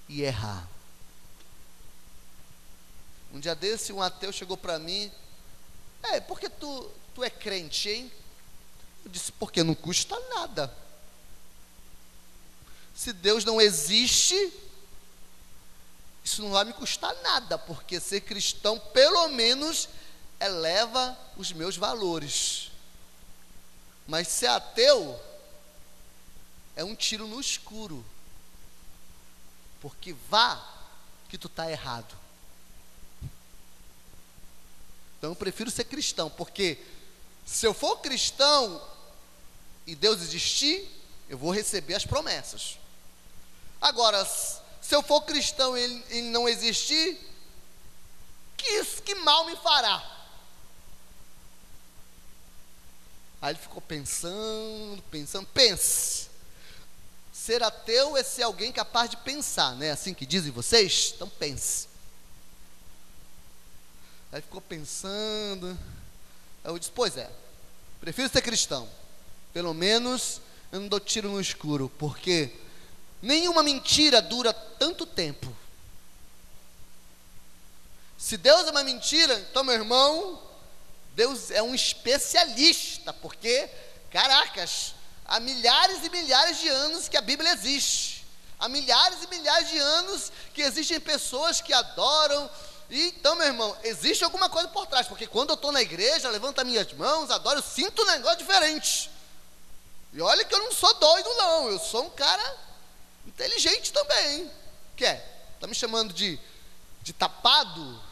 e 0.09 0.23
errar. 0.23 0.69
Um 3.33 3.41
dia 3.41 3.55
desse, 3.55 3.93
um 3.93 4.03
ateu 4.03 4.33
chegou 4.33 4.57
para 4.57 4.79
mim. 4.79 5.11
É, 6.03 6.21
porque 6.21 6.49
tu, 6.49 6.91
tu 7.15 7.23
é 7.23 7.31
crente, 7.31 7.89
hein? 7.89 8.13
Eu 9.05 9.11
disse, 9.11 9.33
porque 9.33 9.63
não 9.63 9.75
custa 9.75 10.19
nada. 10.31 10.75
Se 12.95 13.13
Deus 13.13 13.45
não 13.45 13.61
existe, 13.61 14.53
isso 16.25 16.43
não 16.43 16.51
vai 16.51 16.65
me 16.65 16.73
custar 16.73 17.15
nada, 17.23 17.59
porque 17.59 17.99
ser 17.99 18.21
cristão, 18.21 18.79
pelo 18.79 19.29
menos, 19.29 19.89
eleva 20.39 21.17
os 21.37 21.53
meus 21.53 21.77
valores. 21.77 22.71
Mas 24.07 24.29
ser 24.29 24.49
ateu 24.49 25.19
é 26.75 26.85
um 26.85 26.95
tiro 26.95 27.27
no 27.27 27.41
escuro. 27.41 28.05
Porque 29.81 30.13
vá 30.29 30.63
que 31.29 31.39
tu 31.39 31.47
está 31.47 31.71
errado. 31.71 32.20
Então 35.21 35.33
eu 35.33 35.37
prefiro 35.37 35.71
ser 35.71 35.85
cristão, 35.85 36.31
porque 36.31 36.79
se 37.45 37.67
eu 37.67 37.75
for 37.75 37.99
cristão 37.99 38.83
e 39.87 39.95
Deus 39.95 40.23
existir, 40.23 40.89
eu 41.29 41.37
vou 41.37 41.51
receber 41.51 41.95
as 41.95 42.07
promessas. 42.07 42.79
Agora, 43.79 44.25
se 44.25 44.95
eu 44.95 45.03
for 45.03 45.21
cristão 45.21 45.77
e 45.77 45.83
ele, 46.09 46.31
não 46.31 46.49
existir, 46.49 47.21
que 48.57 48.83
que 49.03 49.15
mal 49.17 49.45
me 49.45 49.57
fará? 49.57 50.03
Aí 53.43 53.53
ele 53.53 53.59
ficou 53.59 53.83
pensando, 53.83 55.03
pensando, 55.11 55.47
pense. 55.49 56.31
Ser 57.31 57.63
ateu 57.63 58.17
é 58.17 58.23
ser 58.23 58.45
alguém 58.45 58.73
capaz 58.73 59.11
de 59.11 59.19
pensar, 59.19 59.77
né? 59.77 59.91
Assim 59.91 60.15
que 60.15 60.25
dizem 60.25 60.51
vocês? 60.51 61.13
Então 61.15 61.29
pense. 61.29 61.90
Aí 64.33 64.41
ficou 64.41 64.61
pensando. 64.61 65.79
Aí 66.65 66.71
eu 66.71 66.79
disse: 66.79 66.93
Pois 66.95 67.17
é, 67.17 67.31
prefiro 68.01 68.29
ser 68.29 68.43
cristão. 68.43 68.89
Pelo 69.53 69.75
menos 69.75 70.41
eu 70.71 70.81
não 70.81 70.89
dou 70.89 71.01
tiro 71.01 71.29
no 71.29 71.41
escuro, 71.41 71.91
porque 71.99 72.53
nenhuma 73.21 73.63
mentira 73.63 74.23
dura 74.23 74.53
tanto 74.53 75.05
tempo. 75.05 75.55
Se 78.17 78.37
Deus 78.37 78.67
é 78.67 78.71
uma 78.71 78.85
mentira, 78.85 79.35
então, 79.51 79.65
meu 79.65 79.75
irmão, 79.75 80.41
Deus 81.15 81.51
é 81.51 81.63
um 81.63 81.75
especialista, 81.75 83.13
porque, 83.15 83.69
caracas, 84.11 84.95
há 85.25 85.41
milhares 85.41 86.05
e 86.05 86.11
milhares 86.11 86.61
de 86.61 86.69
anos 86.69 87.09
que 87.09 87.17
a 87.17 87.23
Bíblia 87.23 87.53
existe. 87.53 88.27
Há 88.59 88.69
milhares 88.69 89.23
e 89.23 89.27
milhares 89.29 89.71
de 89.71 89.79
anos 89.79 90.31
que 90.53 90.61
existem 90.61 91.01
pessoas 91.01 91.63
que 91.63 91.73
adoram, 91.73 92.51
então, 92.91 93.37
meu 93.37 93.47
irmão, 93.47 93.77
existe 93.85 94.25
alguma 94.25 94.49
coisa 94.49 94.67
por 94.69 94.85
trás, 94.87 95.07
porque 95.07 95.27
quando 95.27 95.51
eu 95.51 95.55
estou 95.55 95.71
na 95.71 95.81
igreja, 95.81 96.29
levanto 96.29 96.61
as 96.61 96.67
minhas 96.67 96.93
mãos, 96.95 97.31
adoro, 97.31 97.61
eu 97.61 97.63
sinto 97.63 98.03
um 98.03 98.07
negócio 98.07 98.39
diferente. 98.39 99.09
E 100.13 100.21
olha 100.21 100.45
que 100.45 100.53
eu 100.53 100.59
não 100.59 100.73
sou 100.73 100.93
doido, 100.95 101.29
não, 101.35 101.71
eu 101.71 101.79
sou 101.79 102.05
um 102.05 102.11
cara 102.11 102.59
inteligente 103.27 103.93
também. 103.93 104.51
Quer? 104.97 105.53
Está 105.55 105.69
me 105.69 105.75
chamando 105.75 106.13
de, 106.13 106.39
de 107.01 107.13
tapado? 107.13 108.03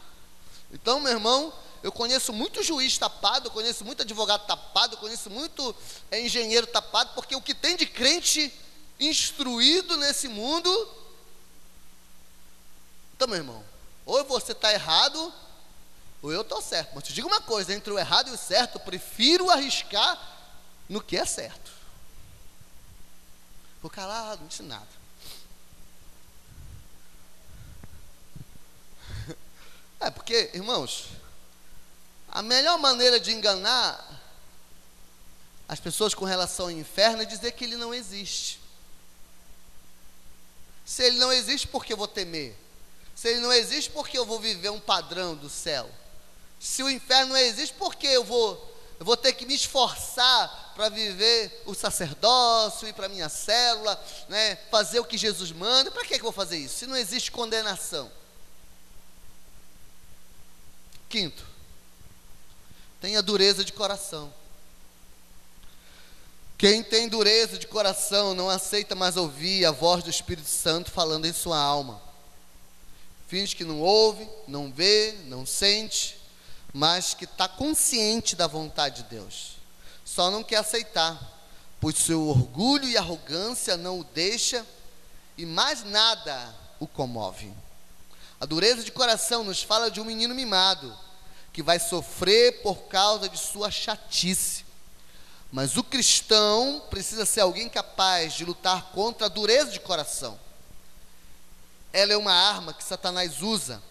Então, 0.71 1.01
meu 1.01 1.11
irmão, 1.11 1.53
eu 1.83 1.91
conheço 1.91 2.31
muito 2.31 2.63
juiz 2.63 2.97
tapado, 2.97 3.47
eu 3.47 3.51
conheço 3.51 3.83
muito 3.83 4.03
advogado 4.03 4.47
tapado, 4.47 4.95
eu 4.95 4.99
conheço 4.99 5.29
muito 5.29 5.75
é, 6.09 6.21
engenheiro 6.21 6.67
tapado, 6.67 7.11
porque 7.15 7.35
o 7.35 7.41
que 7.41 7.53
tem 7.53 7.75
de 7.75 7.85
crente 7.85 8.53
instruído 8.97 9.97
nesse 9.97 10.29
mundo. 10.29 10.69
Então, 13.15 13.27
meu 13.27 13.37
irmão, 13.37 13.68
ou 14.09 14.25
você 14.25 14.53
está 14.53 14.73
errado, 14.73 15.31
ou 16.21 16.33
eu 16.33 16.41
estou 16.41 16.61
certo. 16.61 16.91
Mas 16.95 17.03
te 17.03 17.13
digo 17.13 17.27
uma 17.27 17.41
coisa: 17.41 17.73
entre 17.73 17.93
o 17.93 17.99
errado 17.99 18.29
e 18.29 18.33
o 18.33 18.37
certo, 18.37 18.75
eu 18.75 18.81
prefiro 18.81 19.49
arriscar 19.51 20.19
no 20.89 21.01
que 21.01 21.15
é 21.15 21.25
certo. 21.25 21.71
Vou 23.81 23.91
calado, 23.91 24.41
não 24.41 24.47
disse 24.47 24.63
nada. 24.63 24.87
É 30.01 30.09
porque, 30.09 30.49
irmãos, 30.53 31.09
a 32.29 32.41
melhor 32.41 32.79
maneira 32.79 33.19
de 33.19 33.33
enganar 33.33 34.01
as 35.67 35.77
pessoas 35.77 36.13
com 36.13 36.23
relação 36.23 36.67
ao 36.67 36.71
inferno 36.71 37.21
é 37.21 37.25
dizer 37.25 37.51
que 37.51 37.65
ele 37.65 37.75
não 37.75 37.93
existe. 37.93 38.61
Se 40.85 41.03
ele 41.03 41.19
não 41.19 41.33
existe, 41.33 41.67
por 41.67 41.83
que 41.83 41.91
eu 41.91 41.97
vou 41.97 42.07
temer? 42.07 42.57
Se 43.19 43.27
ele 43.27 43.41
não 43.41 43.51
existe, 43.51 43.89
por 43.89 44.07
que 44.07 44.17
eu 44.17 44.25
vou 44.25 44.39
viver 44.39 44.69
um 44.69 44.79
padrão 44.79 45.35
do 45.35 45.49
céu? 45.49 45.91
Se 46.57 46.81
o 46.81 46.89
inferno 46.89 47.33
não 47.33 47.37
existe, 47.37 47.75
por 47.75 47.95
que 47.95 48.07
eu 48.07 48.23
vou, 48.23 48.73
eu 48.97 49.05
vou 49.05 49.17
ter 49.17 49.33
que 49.33 49.45
me 49.45 49.53
esforçar 49.53 50.71
para 50.73 50.87
viver 50.87 51.61
o 51.65 51.73
sacerdócio, 51.73 52.87
ir 52.87 52.93
para 52.93 53.07
a 53.07 53.09
minha 53.09 53.27
célula, 53.27 54.01
né, 54.29 54.55
fazer 54.71 55.01
o 55.01 55.03
que 55.03 55.17
Jesus 55.17 55.51
manda? 55.51 55.91
Para 55.91 56.03
que, 56.03 56.13
que 56.13 56.21
eu 56.21 56.23
vou 56.23 56.31
fazer 56.31 56.59
isso? 56.59 56.77
Se 56.77 56.87
não 56.87 56.95
existe 56.95 57.29
condenação. 57.29 58.09
Quinto, 61.09 61.45
tenha 63.01 63.21
dureza 63.21 63.65
de 63.65 63.73
coração. 63.73 64.33
Quem 66.57 66.81
tem 66.81 67.09
dureza 67.09 67.57
de 67.57 67.67
coração 67.67 68.33
não 68.33 68.49
aceita 68.49 68.95
mais 68.95 69.17
ouvir 69.17 69.65
a 69.65 69.71
voz 69.71 70.05
do 70.05 70.09
Espírito 70.09 70.47
Santo 70.47 70.89
falando 70.89 71.25
em 71.25 71.33
sua 71.33 71.57
alma 71.57 72.07
finge 73.29 73.55
que 73.55 73.63
não 73.63 73.79
ouve, 73.79 74.27
não 74.47 74.71
vê, 74.71 75.15
não 75.27 75.45
sente, 75.45 76.19
mas 76.73 77.13
que 77.13 77.25
está 77.25 77.47
consciente 77.47 78.35
da 78.35 78.47
vontade 78.47 79.03
de 79.03 79.09
Deus. 79.09 79.57
Só 80.03 80.31
não 80.31 80.43
quer 80.43 80.55
aceitar, 80.55 81.39
pois 81.79 81.95
seu 81.95 82.27
orgulho 82.27 82.89
e 82.89 82.97
arrogância 82.97 83.77
não 83.77 83.99
o 83.99 84.03
deixa 84.03 84.65
e 85.37 85.45
mais 85.45 85.83
nada 85.83 86.55
o 86.79 86.87
comove. 86.87 87.53
A 88.41 88.47
dureza 88.47 88.83
de 88.83 88.91
coração 88.91 89.43
nos 89.43 89.61
fala 89.61 89.91
de 89.91 90.01
um 90.01 90.05
menino 90.05 90.33
mimado 90.33 90.97
que 91.53 91.61
vai 91.61 91.77
sofrer 91.77 92.63
por 92.63 92.83
causa 92.87 93.29
de 93.29 93.37
sua 93.37 93.69
chatice. 93.69 94.65
Mas 95.51 95.77
o 95.77 95.83
cristão 95.83 96.81
precisa 96.89 97.27
ser 97.27 97.41
alguém 97.41 97.69
capaz 97.69 98.33
de 98.33 98.43
lutar 98.43 98.91
contra 98.91 99.27
a 99.27 99.29
dureza 99.29 99.69
de 99.69 99.79
coração 99.79 100.39
ela 101.91 102.13
é 102.13 102.17
uma 102.17 102.33
arma 102.33 102.73
que 102.73 102.83
Satanás 102.83 103.41
usa 103.41 103.81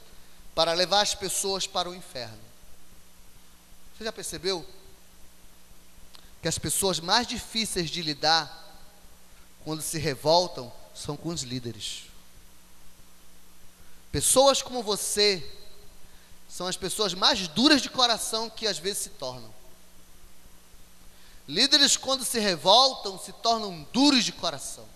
para 0.54 0.72
levar 0.72 1.02
as 1.02 1.14
pessoas 1.14 1.66
para 1.66 1.88
o 1.88 1.94
inferno. 1.94 2.38
Você 3.96 4.04
já 4.04 4.12
percebeu 4.12 4.66
que 6.40 6.48
as 6.48 6.58
pessoas 6.58 7.00
mais 7.00 7.26
difíceis 7.26 7.90
de 7.90 8.02
lidar 8.02 8.66
quando 9.64 9.82
se 9.82 9.98
revoltam 9.98 10.72
são 10.94 11.16
com 11.16 11.30
os 11.30 11.42
líderes? 11.42 12.04
Pessoas 14.10 14.62
como 14.62 14.82
você 14.82 15.44
são 16.48 16.66
as 16.66 16.76
pessoas 16.76 17.12
mais 17.12 17.46
duras 17.48 17.82
de 17.82 17.90
coração 17.90 18.48
que 18.48 18.66
às 18.66 18.78
vezes 18.78 19.02
se 19.02 19.10
tornam. 19.10 19.52
Líderes, 21.46 21.96
quando 21.96 22.24
se 22.24 22.38
revoltam, 22.38 23.18
se 23.18 23.32
tornam 23.32 23.86
duros 23.92 24.24
de 24.24 24.32
coração. 24.32 24.86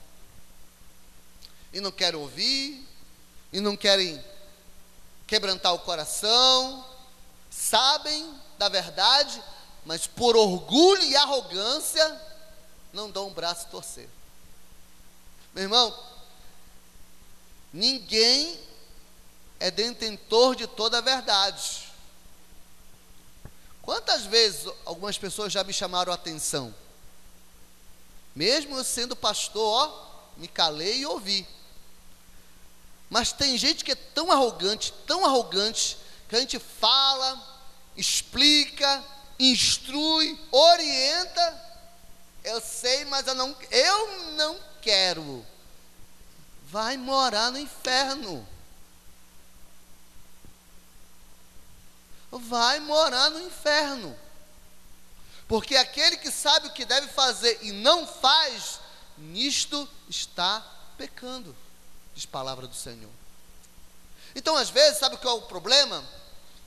E 1.72 1.80
não 1.80 1.90
querem 1.90 2.20
ouvir, 2.20 2.86
e 3.52 3.60
não 3.60 3.76
querem 3.76 4.22
quebrantar 5.26 5.74
o 5.74 5.80
coração, 5.80 6.84
sabem 7.50 8.34
da 8.58 8.68
verdade, 8.68 9.42
mas 9.84 10.06
por 10.06 10.36
orgulho 10.36 11.02
e 11.02 11.16
arrogância 11.16 12.20
não 12.92 13.10
dão 13.10 13.28
um 13.28 13.32
braço 13.32 13.66
a 13.66 13.70
torcer. 13.70 14.08
Meu 15.54 15.64
irmão, 15.64 15.96
ninguém 17.72 18.58
é 19.60 19.70
detentor 19.70 20.56
de 20.56 20.66
toda 20.66 20.98
a 20.98 21.02
verdade. 21.02 21.92
Quantas 23.82 24.24
vezes 24.24 24.72
algumas 24.84 25.18
pessoas 25.18 25.52
já 25.52 25.64
me 25.64 25.72
chamaram 25.72 26.12
a 26.12 26.14
atenção? 26.14 26.74
Mesmo 28.34 28.76
eu 28.76 28.84
sendo 28.84 29.14
pastor, 29.14 29.88
ó, 29.88 30.12
me 30.36 30.48
calei 30.48 30.98
e 30.98 31.06
ouvi. 31.06 31.46
Mas 33.12 33.30
tem 33.30 33.58
gente 33.58 33.84
que 33.84 33.92
é 33.92 33.94
tão 33.94 34.32
arrogante, 34.32 34.90
tão 35.06 35.26
arrogante, 35.26 35.98
que 36.30 36.34
a 36.34 36.40
gente 36.40 36.58
fala, 36.58 37.38
explica, 37.94 39.04
instrui, 39.38 40.40
orienta. 40.50 41.62
Eu 42.42 42.58
sei, 42.58 43.04
mas 43.04 43.26
eu 43.26 43.34
não, 43.34 43.54
eu 43.70 44.32
não 44.32 44.58
quero. 44.80 45.44
Vai 46.70 46.96
morar 46.96 47.50
no 47.50 47.58
inferno. 47.58 48.48
vai 52.30 52.80
morar 52.80 53.28
no 53.28 53.42
inferno. 53.42 54.18
Porque 55.46 55.76
aquele 55.76 56.16
que 56.16 56.30
sabe 56.30 56.68
o 56.68 56.72
que 56.72 56.86
deve 56.86 57.08
fazer 57.08 57.58
e 57.60 57.72
não 57.72 58.06
faz, 58.06 58.80
nisto 59.18 59.86
está 60.08 60.66
pecando, 60.96 61.54
diz 62.14 62.26
palavra 62.26 62.66
do 62.66 62.74
Senhor. 62.74 63.10
Então, 64.34 64.56
às 64.56 64.70
vezes, 64.70 64.98
sabe 64.98 65.16
qual 65.18 65.36
é 65.36 65.40
o 65.40 65.46
problema? 65.46 66.02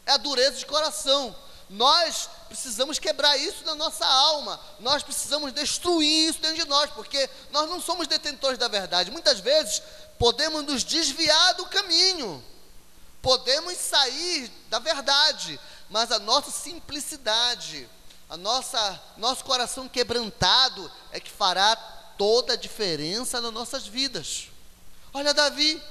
É 0.05 0.11
a 0.11 0.17
dureza 0.17 0.57
de 0.57 0.65
coração. 0.65 1.35
Nós 1.69 2.29
precisamos 2.47 2.99
quebrar 2.99 3.35
isso 3.37 3.65
na 3.65 3.73
nossa 3.73 4.05
alma, 4.05 4.59
nós 4.79 5.01
precisamos 5.01 5.51
destruir 5.51 6.29
isso 6.29 6.39
dentro 6.39 6.57
de 6.57 6.69
nós, 6.69 6.91
porque 6.91 7.27
nós 7.51 7.67
não 7.67 7.81
somos 7.81 8.07
detentores 8.07 8.59
da 8.59 8.67
verdade. 8.67 9.09
Muitas 9.09 9.39
vezes 9.39 9.81
podemos 10.19 10.63
nos 10.63 10.83
desviar 10.83 11.55
do 11.55 11.65
caminho 11.65 12.43
podemos 13.25 13.75
sair 13.77 14.51
da 14.69 14.77
verdade, 14.77 15.59
mas 15.89 16.11
a 16.11 16.19
nossa 16.19 16.51
simplicidade, 16.51 17.89
a 18.29 18.37
nossa 18.37 19.01
nosso 19.17 19.43
coração 19.43 19.89
quebrantado 19.89 20.91
é 21.11 21.19
que 21.19 21.31
fará 21.31 21.75
toda 22.19 22.53
a 22.53 22.55
diferença 22.55 23.41
nas 23.41 23.51
nossas 23.51 23.87
vidas. 23.87 24.49
Olha 25.15 25.33
Davi. 25.33 25.81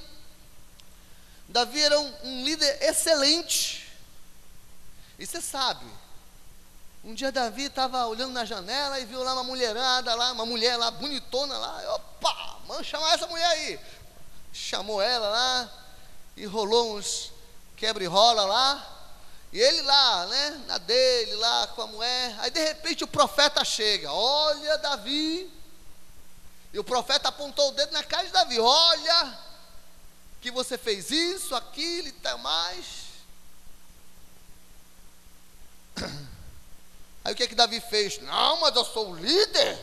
Davi 1.49 1.83
era 1.83 1.99
um, 1.99 2.15
um 2.25 2.45
líder 2.45 2.83
excelente. 2.83 3.91
E 5.19 5.25
você 5.25 5.41
sabe, 5.41 5.87
um 7.03 7.15
dia 7.15 7.33
Davi 7.33 7.63
estava 7.63 8.05
olhando 8.07 8.35
na 8.35 8.45
janela 8.45 9.01
e 9.01 9.07
viu 9.07 9.23
lá 9.23 9.33
uma 9.33 9.43
mulherada 9.43 10.15
lá, 10.15 10.33
uma 10.33 10.45
mulher 10.45 10.77
lá 10.77 10.91
bonitona 10.91 11.57
lá. 11.57 11.95
Opa, 11.95 12.59
vamos 12.67 12.87
chamar 12.87 13.15
essa 13.15 13.27
mulher 13.27 13.47
aí. 13.47 13.81
Chamou 14.53 15.01
ela 15.01 15.31
lá, 15.31 15.71
e 16.37 16.45
rolou 16.45 16.99
uns 16.99 17.33
quebra 17.79 18.05
e 18.05 18.07
rola 18.07 18.45
lá. 18.45 18.91
E 19.51 19.59
ele 19.59 19.81
lá, 19.81 20.27
né, 20.27 20.65
na 20.67 20.77
dele, 20.77 21.35
lá 21.37 21.67
com 21.69 21.81
a 21.81 21.87
mulher. 21.87 22.37
Aí 22.41 22.51
de 22.51 22.63
repente 22.63 23.05
o 23.05 23.09
profeta 23.09 23.65
chega: 23.65 24.13
Olha, 24.13 24.77
Davi. 24.77 25.64
E 26.75 26.79
o 26.79 26.83
profeta 26.83 27.29
apontou 27.29 27.69
o 27.69 27.73
dedo 27.73 27.93
na 27.93 28.03
cara 28.03 28.27
de 28.27 28.33
Davi: 28.33 28.59
Olha, 28.59 29.39
que 30.43 30.51
você 30.51 30.77
fez 30.77 31.09
isso, 31.09 31.55
aquilo 31.55 32.09
e 32.09 32.13
tal 32.13 32.37
mais. 32.39 33.05
Aí 37.25 37.33
o 37.33 37.37
que 37.37 37.45
é 37.45 37.47
que 37.47 37.55
Davi 37.55 37.81
fez? 37.81 38.19
Não, 38.19 38.61
mas 38.61 38.75
eu 38.75 38.85
sou 38.85 39.13
o 39.13 39.17
líder. 39.17 39.79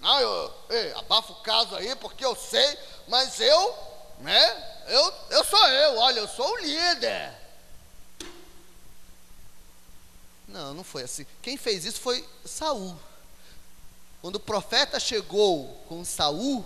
Não, 0.00 0.20
eu, 0.20 0.54
abafa 0.96 1.32
o 1.32 1.42
caso 1.42 1.74
aí, 1.76 1.94
porque 1.96 2.24
eu 2.24 2.36
sei, 2.36 2.78
mas 3.08 3.40
eu, 3.40 3.78
né? 4.20 4.82
eu, 4.86 5.14
eu 5.30 5.44
sou 5.44 5.66
eu, 5.66 5.96
olha, 5.96 6.20
eu 6.20 6.28
sou 6.28 6.46
o 6.46 6.58
líder. 6.58 7.34
Não, 10.46 10.72
não 10.72 10.84
foi 10.84 11.02
assim. 11.02 11.26
Quem 11.42 11.56
fez 11.56 11.84
isso 11.84 12.00
foi 12.00 12.26
Saul. 12.44 12.96
Quando 14.24 14.36
o 14.36 14.40
profeta 14.40 14.98
chegou 14.98 15.84
com 15.86 16.02
Saul, 16.02 16.64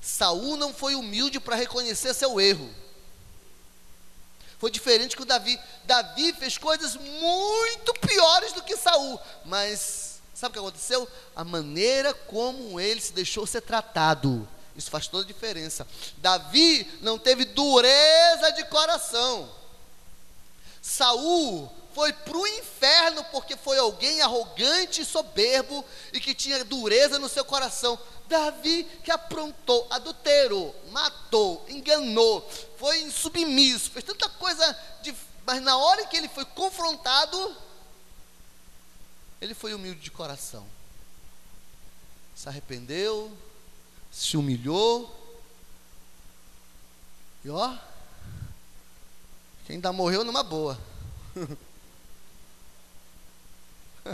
Saul 0.00 0.56
não 0.56 0.72
foi 0.72 0.94
humilde 0.94 1.40
para 1.40 1.56
reconhecer 1.56 2.14
seu 2.14 2.40
erro. 2.40 2.72
Foi 4.60 4.70
diferente 4.70 5.16
com 5.16 5.26
Davi. 5.26 5.58
Davi 5.82 6.32
fez 6.34 6.56
coisas 6.56 6.94
muito 6.94 7.94
piores 7.94 8.52
do 8.52 8.62
que 8.62 8.76
Saul, 8.76 9.18
mas 9.44 10.20
sabe 10.32 10.50
o 10.50 10.52
que 10.52 10.58
aconteceu? 10.60 11.08
A 11.34 11.42
maneira 11.42 12.14
como 12.14 12.78
ele 12.78 13.00
se 13.00 13.12
deixou 13.12 13.44
ser 13.44 13.62
tratado 13.62 14.46
isso 14.76 14.88
faz 14.88 15.08
toda 15.08 15.24
a 15.24 15.26
diferença. 15.26 15.84
Davi 16.18 16.88
não 17.02 17.18
teve 17.18 17.44
dureza 17.44 18.52
de 18.52 18.62
coração. 18.66 19.50
Saul 20.80 21.68
foi 21.94 22.12
para 22.12 22.36
o 22.36 22.46
inferno 22.46 23.24
porque 23.32 23.56
foi 23.56 23.78
alguém 23.78 24.20
arrogante 24.20 25.00
e 25.00 25.04
soberbo 25.04 25.84
e 26.12 26.20
que 26.20 26.34
tinha 26.34 26.64
dureza 26.64 27.18
no 27.18 27.28
seu 27.28 27.44
coração. 27.44 27.98
Davi 28.28 28.84
que 29.02 29.10
aprontou, 29.10 29.86
adulterou, 29.90 30.74
matou, 30.90 31.64
enganou, 31.68 32.46
foi 32.76 33.00
insubmisso, 33.00 33.90
fez 33.90 34.04
tanta 34.04 34.28
coisa, 34.28 34.78
de, 35.02 35.14
mas 35.46 35.62
na 35.62 35.76
hora 35.78 36.06
que 36.06 36.16
ele 36.16 36.28
foi 36.28 36.44
confrontado, 36.44 37.56
ele 39.40 39.54
foi 39.54 39.72
humilde 39.72 40.00
de 40.00 40.10
coração, 40.10 40.66
se 42.34 42.48
arrependeu, 42.48 43.34
se 44.12 44.36
humilhou. 44.36 45.16
E 47.44 47.50
ó, 47.50 47.74
quem 49.66 49.76
ainda 49.76 49.92
morreu 49.92 50.22
numa 50.22 50.42
boa. 50.42 50.78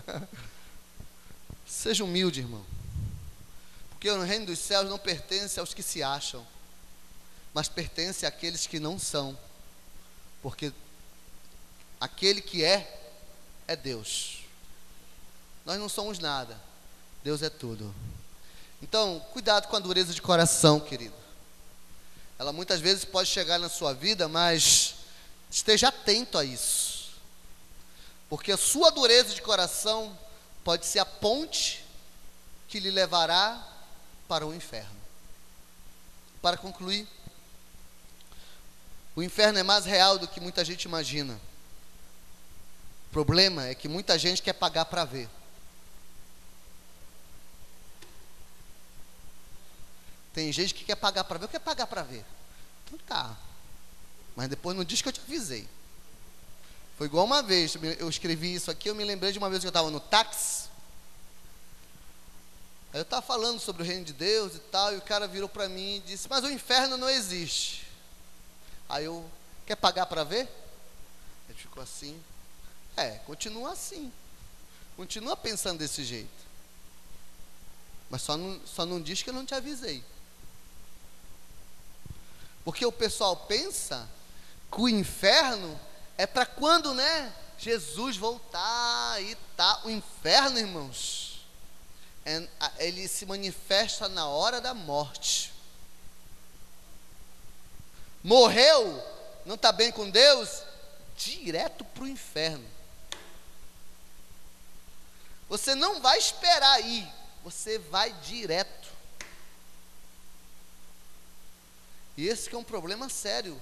Seja 1.66 2.04
humilde, 2.04 2.40
irmão. 2.40 2.64
Porque 3.90 4.10
o 4.10 4.22
reino 4.22 4.46
dos 4.46 4.58
céus 4.58 4.88
não 4.88 4.98
pertence 4.98 5.58
aos 5.58 5.72
que 5.72 5.82
se 5.82 6.02
acham, 6.02 6.46
mas 7.52 7.68
pertence 7.68 8.26
àqueles 8.26 8.66
que 8.66 8.78
não 8.78 8.98
são. 8.98 9.38
Porque 10.42 10.72
aquele 12.00 12.40
que 12.40 12.64
é, 12.64 13.12
é 13.66 13.74
Deus. 13.74 14.44
Nós 15.64 15.78
não 15.78 15.88
somos 15.88 16.18
nada, 16.18 16.60
Deus 17.22 17.42
é 17.42 17.48
tudo. 17.48 17.94
Então, 18.82 19.18
cuidado 19.32 19.68
com 19.68 19.76
a 19.76 19.80
dureza 19.80 20.12
de 20.12 20.20
coração, 20.20 20.78
querido. 20.78 21.14
Ela 22.38 22.52
muitas 22.52 22.80
vezes 22.80 23.04
pode 23.04 23.30
chegar 23.30 23.58
na 23.58 23.70
sua 23.70 23.94
vida, 23.94 24.28
mas 24.28 24.96
esteja 25.50 25.88
atento 25.88 26.36
a 26.36 26.44
isso. 26.44 26.93
Porque 28.34 28.50
a 28.50 28.56
sua 28.56 28.90
dureza 28.90 29.32
de 29.32 29.40
coração 29.40 30.18
pode 30.64 30.86
ser 30.86 30.98
a 30.98 31.04
ponte 31.04 31.84
que 32.66 32.80
lhe 32.80 32.90
levará 32.90 33.64
para 34.26 34.44
o 34.44 34.52
inferno. 34.52 35.00
Para 36.42 36.56
concluir, 36.56 37.06
o 39.14 39.22
inferno 39.22 39.60
é 39.60 39.62
mais 39.62 39.84
real 39.84 40.18
do 40.18 40.26
que 40.26 40.40
muita 40.40 40.64
gente 40.64 40.82
imagina. 40.82 41.40
O 43.08 43.12
problema 43.12 43.68
é 43.68 43.72
que 43.76 43.86
muita 43.86 44.18
gente 44.18 44.42
quer 44.42 44.54
pagar 44.54 44.86
para 44.86 45.04
ver. 45.04 45.28
Tem 50.32 50.50
gente 50.50 50.74
que 50.74 50.84
quer 50.84 50.96
pagar 50.96 51.22
para 51.22 51.38
ver. 51.38 51.44
Eu 51.44 51.50
quero 51.50 51.62
pagar 51.62 51.86
para 51.86 52.02
ver. 52.02 52.24
Então 52.84 52.98
tá. 53.06 53.36
Mas 54.34 54.48
depois 54.48 54.76
não 54.76 54.82
diz 54.82 55.00
que 55.00 55.06
eu 55.06 55.12
te 55.12 55.20
avisei. 55.20 55.68
Foi 56.96 57.06
igual 57.06 57.24
uma 57.24 57.42
vez, 57.42 57.74
eu 57.98 58.08
escrevi 58.08 58.54
isso 58.54 58.70
aqui, 58.70 58.88
eu 58.88 58.94
me 58.94 59.04
lembrei 59.04 59.32
de 59.32 59.38
uma 59.38 59.50
vez 59.50 59.60
que 59.60 59.66
eu 59.66 59.70
estava 59.70 59.90
no 59.90 60.00
táxi. 60.00 60.68
Aí 62.92 63.00
eu 63.00 63.02
estava 63.02 63.20
falando 63.20 63.58
sobre 63.58 63.82
o 63.82 63.86
reino 63.86 64.04
de 64.04 64.12
Deus 64.12 64.54
e 64.54 64.60
tal, 64.60 64.94
e 64.94 64.98
o 64.98 65.02
cara 65.02 65.26
virou 65.26 65.48
para 65.48 65.68
mim 65.68 65.96
e 65.96 66.00
disse, 66.00 66.28
mas 66.28 66.44
o 66.44 66.50
inferno 66.50 66.96
não 66.96 67.10
existe. 67.10 67.84
Aí 68.88 69.04
eu, 69.04 69.28
quer 69.66 69.74
pagar 69.74 70.06
para 70.06 70.22
ver? 70.22 70.48
Ele 71.48 71.58
ficou 71.58 71.82
assim, 71.82 72.22
É, 72.96 73.18
continua 73.26 73.72
assim. 73.72 74.12
Continua 74.96 75.36
pensando 75.36 75.78
desse 75.78 76.04
jeito. 76.04 76.44
Mas 78.08 78.22
só 78.22 78.36
não, 78.36 78.60
só 78.64 78.86
não 78.86 79.02
diz 79.02 79.22
que 79.22 79.30
eu 79.30 79.34
não 79.34 79.44
te 79.44 79.54
avisei. 79.54 80.04
Porque 82.64 82.86
o 82.86 82.92
pessoal 82.92 83.36
pensa 83.36 84.08
que 84.70 84.80
o 84.80 84.88
inferno 84.88 85.78
é 86.16 86.26
para 86.26 86.46
quando, 86.46 86.94
né? 86.94 87.32
Jesus 87.58 88.16
voltar 88.16 89.22
e 89.22 89.34
tá. 89.56 89.80
O 89.84 89.90
inferno, 89.90 90.58
irmãos, 90.58 91.46
é, 92.24 92.48
ele 92.78 93.06
se 93.08 93.26
manifesta 93.26 94.08
na 94.08 94.26
hora 94.26 94.60
da 94.60 94.74
morte. 94.74 95.52
Morreu, 98.22 99.02
não 99.44 99.54
está 99.54 99.70
bem 99.70 99.92
com 99.92 100.08
Deus, 100.08 100.62
direto 101.16 101.84
para 101.84 102.04
o 102.04 102.08
inferno. 102.08 102.64
Você 105.48 105.74
não 105.74 106.00
vai 106.00 106.18
esperar 106.18 106.80
ir, 106.80 107.06
você 107.42 107.78
vai 107.78 108.12
direto. 108.14 108.88
E 112.16 112.26
esse 112.28 112.52
é 112.54 112.56
um 112.56 112.64
problema 112.64 113.08
sério, 113.08 113.60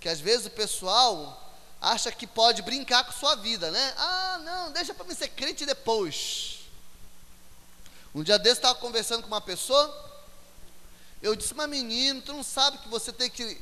que 0.00 0.08
às 0.08 0.20
vezes 0.20 0.46
o 0.46 0.50
pessoal 0.50 1.43
acha 1.84 2.10
que 2.10 2.26
pode 2.26 2.62
brincar 2.62 3.04
com 3.04 3.12
sua 3.12 3.34
vida, 3.36 3.70
né? 3.70 3.94
Ah, 3.96 4.40
não, 4.42 4.72
deixa 4.72 4.94
para 4.94 5.04
mim 5.04 5.14
ser 5.14 5.28
crente 5.28 5.66
depois. 5.66 6.60
Um 8.14 8.22
dia 8.22 8.38
desse 8.38 8.56
estava 8.56 8.74
conversando 8.76 9.22
com 9.22 9.28
uma 9.28 9.40
pessoa, 9.40 10.12
eu 11.20 11.34
disse, 11.34 11.54
mas 11.54 11.68
menino, 11.68 12.22
tu 12.22 12.32
não 12.32 12.42
sabe 12.42 12.78
que 12.78 12.88
você 12.88 13.12
tem 13.12 13.30
que 13.30 13.60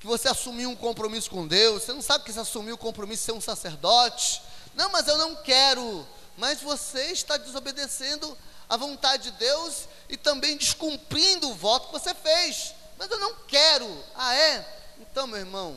que 0.00 0.06
você 0.06 0.28
assumiu 0.28 0.70
um 0.70 0.76
compromisso 0.76 1.30
com 1.30 1.46
Deus, 1.46 1.82
você 1.82 1.92
não 1.92 2.00
sabe 2.00 2.24
que 2.24 2.32
você 2.32 2.40
assumiu 2.40 2.74
o 2.74 2.78
compromisso 2.78 3.20
de 3.20 3.26
ser 3.26 3.32
um 3.32 3.40
sacerdote. 3.40 4.40
Não, 4.74 4.88
mas 4.90 5.06
eu 5.06 5.18
não 5.18 5.36
quero. 5.36 6.06
Mas 6.38 6.62
você 6.62 7.12
está 7.12 7.36
desobedecendo 7.36 8.36
a 8.66 8.78
vontade 8.78 9.24
de 9.24 9.32
Deus 9.32 9.86
e 10.08 10.16
também 10.16 10.56
descumprindo 10.56 11.50
o 11.50 11.54
voto 11.54 11.88
que 11.88 11.92
você 11.92 12.14
fez. 12.14 12.74
Mas 12.98 13.10
eu 13.10 13.18
não 13.18 13.34
quero. 13.46 14.04
Ah, 14.14 14.34
é? 14.34 14.82
Então, 15.00 15.26
meu 15.26 15.38
irmão, 15.38 15.76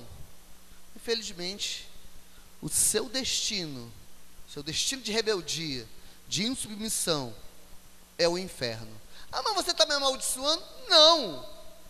infelizmente, 1.03 1.85
o 2.61 2.69
seu 2.69 3.09
destino, 3.09 3.91
seu 4.47 4.63
destino 4.63 5.01
de 5.01 5.11
rebeldia, 5.11 5.85
de 6.29 6.45
insubmissão, 6.45 7.35
é 8.17 8.25
o 8.25 8.37
inferno. 8.37 9.01
Ah, 9.29 9.41
mas 9.43 9.53
você 9.53 9.71
está 9.71 9.85
me 9.85 9.93
amaldiçoando? 9.93 10.63
Não. 10.87 11.41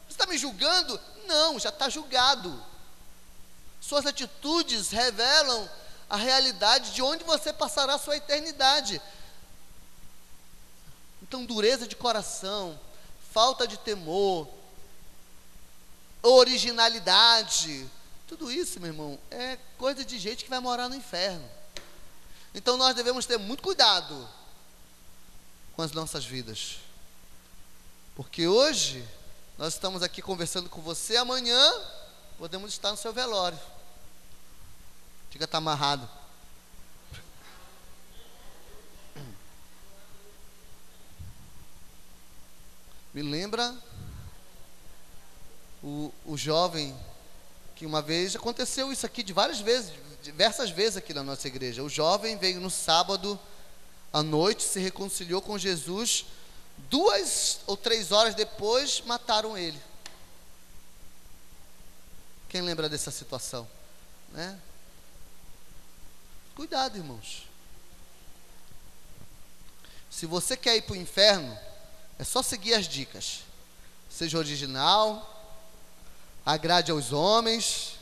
Você 0.08 0.14
está 0.14 0.26
me 0.26 0.36
julgando? 0.36 1.00
Não, 1.28 1.60
já 1.60 1.70
está 1.70 1.90
julgado. 1.90 2.60
Suas 3.80 4.08
atitudes 4.08 4.90
revelam 4.90 5.70
a 6.10 6.18
realidade 6.18 6.92
de 6.92 7.04
onde 7.04 7.24
você 7.24 7.54
passará 7.54 7.94
a 7.94 8.00
sua 8.00 8.18
eternidade. 8.18 9.00
Então, 11.22 11.46
dureza 11.46 11.88
de 11.88 11.96
coração, 11.96 12.80
falta 13.32 13.68
de 13.68 13.78
temor, 13.78 14.48
originalidade, 16.24 17.88
tudo 18.36 18.52
isso, 18.52 18.80
meu 18.80 18.90
irmão, 18.90 19.20
é 19.30 19.58
coisa 19.78 20.04
de 20.04 20.18
gente 20.18 20.44
que 20.44 20.50
vai 20.50 20.60
morar 20.60 20.90
no 20.90 20.96
inferno. 20.96 21.48
Então, 22.52 22.78
nós 22.78 22.96
devemos 22.96 23.28
ter 23.28 23.38
muito 23.38 23.62
cuidado 23.62 24.28
com 25.76 25.84
as 25.84 25.92
nossas 25.92 26.26
vidas, 26.26 26.80
porque 28.16 28.48
hoje 28.48 29.08
nós 29.56 29.76
estamos 29.76 30.02
aqui 30.02 30.20
conversando 30.20 30.68
com 30.68 30.82
você, 30.82 31.16
amanhã 31.16 31.62
podemos 32.40 32.74
estar 32.74 32.90
no 32.90 32.98
seu 32.98 33.14
velório. 33.14 33.60
Fica 35.30 35.48
tá 35.48 35.60
amarrado. 35.60 36.10
Me 43.14 43.22
lembra 43.22 43.78
o, 45.84 46.12
o 46.26 46.36
jovem 46.36 46.98
que 47.84 47.86
uma 47.86 48.02
vez 48.02 48.34
aconteceu 48.34 48.94
isso 48.94 49.06
aqui 49.06 49.22
de 49.22 49.34
várias 49.34 49.60
vezes, 49.60 49.92
diversas 50.22 50.70
vezes 50.70 50.96
aqui 50.96 51.14
na 51.14 51.22
nossa 51.22 51.50
igreja. 51.50 51.84
O 51.84 51.90
jovem 51.90 52.38
veio 52.38 52.62
no 52.62 52.70
sábado 52.70 53.38
à 54.14 54.24
noite, 54.24 54.64
se 54.64 54.80
reconciliou 54.80 55.42
com 55.42 55.58
Jesus 55.58 56.26
Duas 56.90 57.60
ou 57.68 57.76
três 57.76 58.14
horas 58.14 58.36
depois, 58.36 59.02
mataram 59.02 59.58
ele. 59.58 59.80
Quem 62.48 62.62
lembra 62.62 62.88
dessa 62.88 63.12
situação? 63.12 63.68
Né? 64.32 64.58
Cuidado, 66.56 66.98
irmãos. 66.98 67.50
Se 70.10 70.26
você 70.26 70.56
quer 70.56 70.78
ir 70.78 70.84
para 70.84 70.94
o 70.94 70.96
inferno, 70.96 71.58
é 72.18 72.24
só 72.24 72.42
seguir 72.42 72.76
as 72.76 72.88
dicas. 72.88 73.42
Seja 74.10 74.38
original, 74.38 75.33
agrade 76.46 76.92
aos 76.92 77.12
homens, 77.12 78.00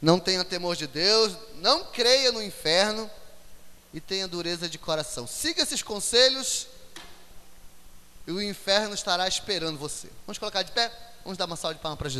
não 0.00 0.18
tenha 0.18 0.44
temor 0.44 0.76
de 0.76 0.86
Deus, 0.86 1.36
não 1.56 1.84
creia 1.84 2.32
no 2.32 2.42
inferno 2.42 3.10
e 3.92 4.00
tenha 4.00 4.26
dureza 4.26 4.68
de 4.68 4.78
coração. 4.78 5.26
Siga 5.26 5.62
esses 5.62 5.82
conselhos 5.82 6.66
e 8.26 8.32
o 8.32 8.42
inferno 8.42 8.94
estará 8.94 9.26
esperando 9.26 9.78
você. 9.78 10.08
Vamos 10.26 10.38
colocar 10.38 10.62
de 10.62 10.72
pé? 10.72 10.90
Vamos 11.24 11.38
dar 11.38 11.46
uma 11.46 11.56
salva 11.56 11.74
de 11.74 11.80
palmas 11.80 11.98
para 11.98 12.08
Jesus. 12.08 12.18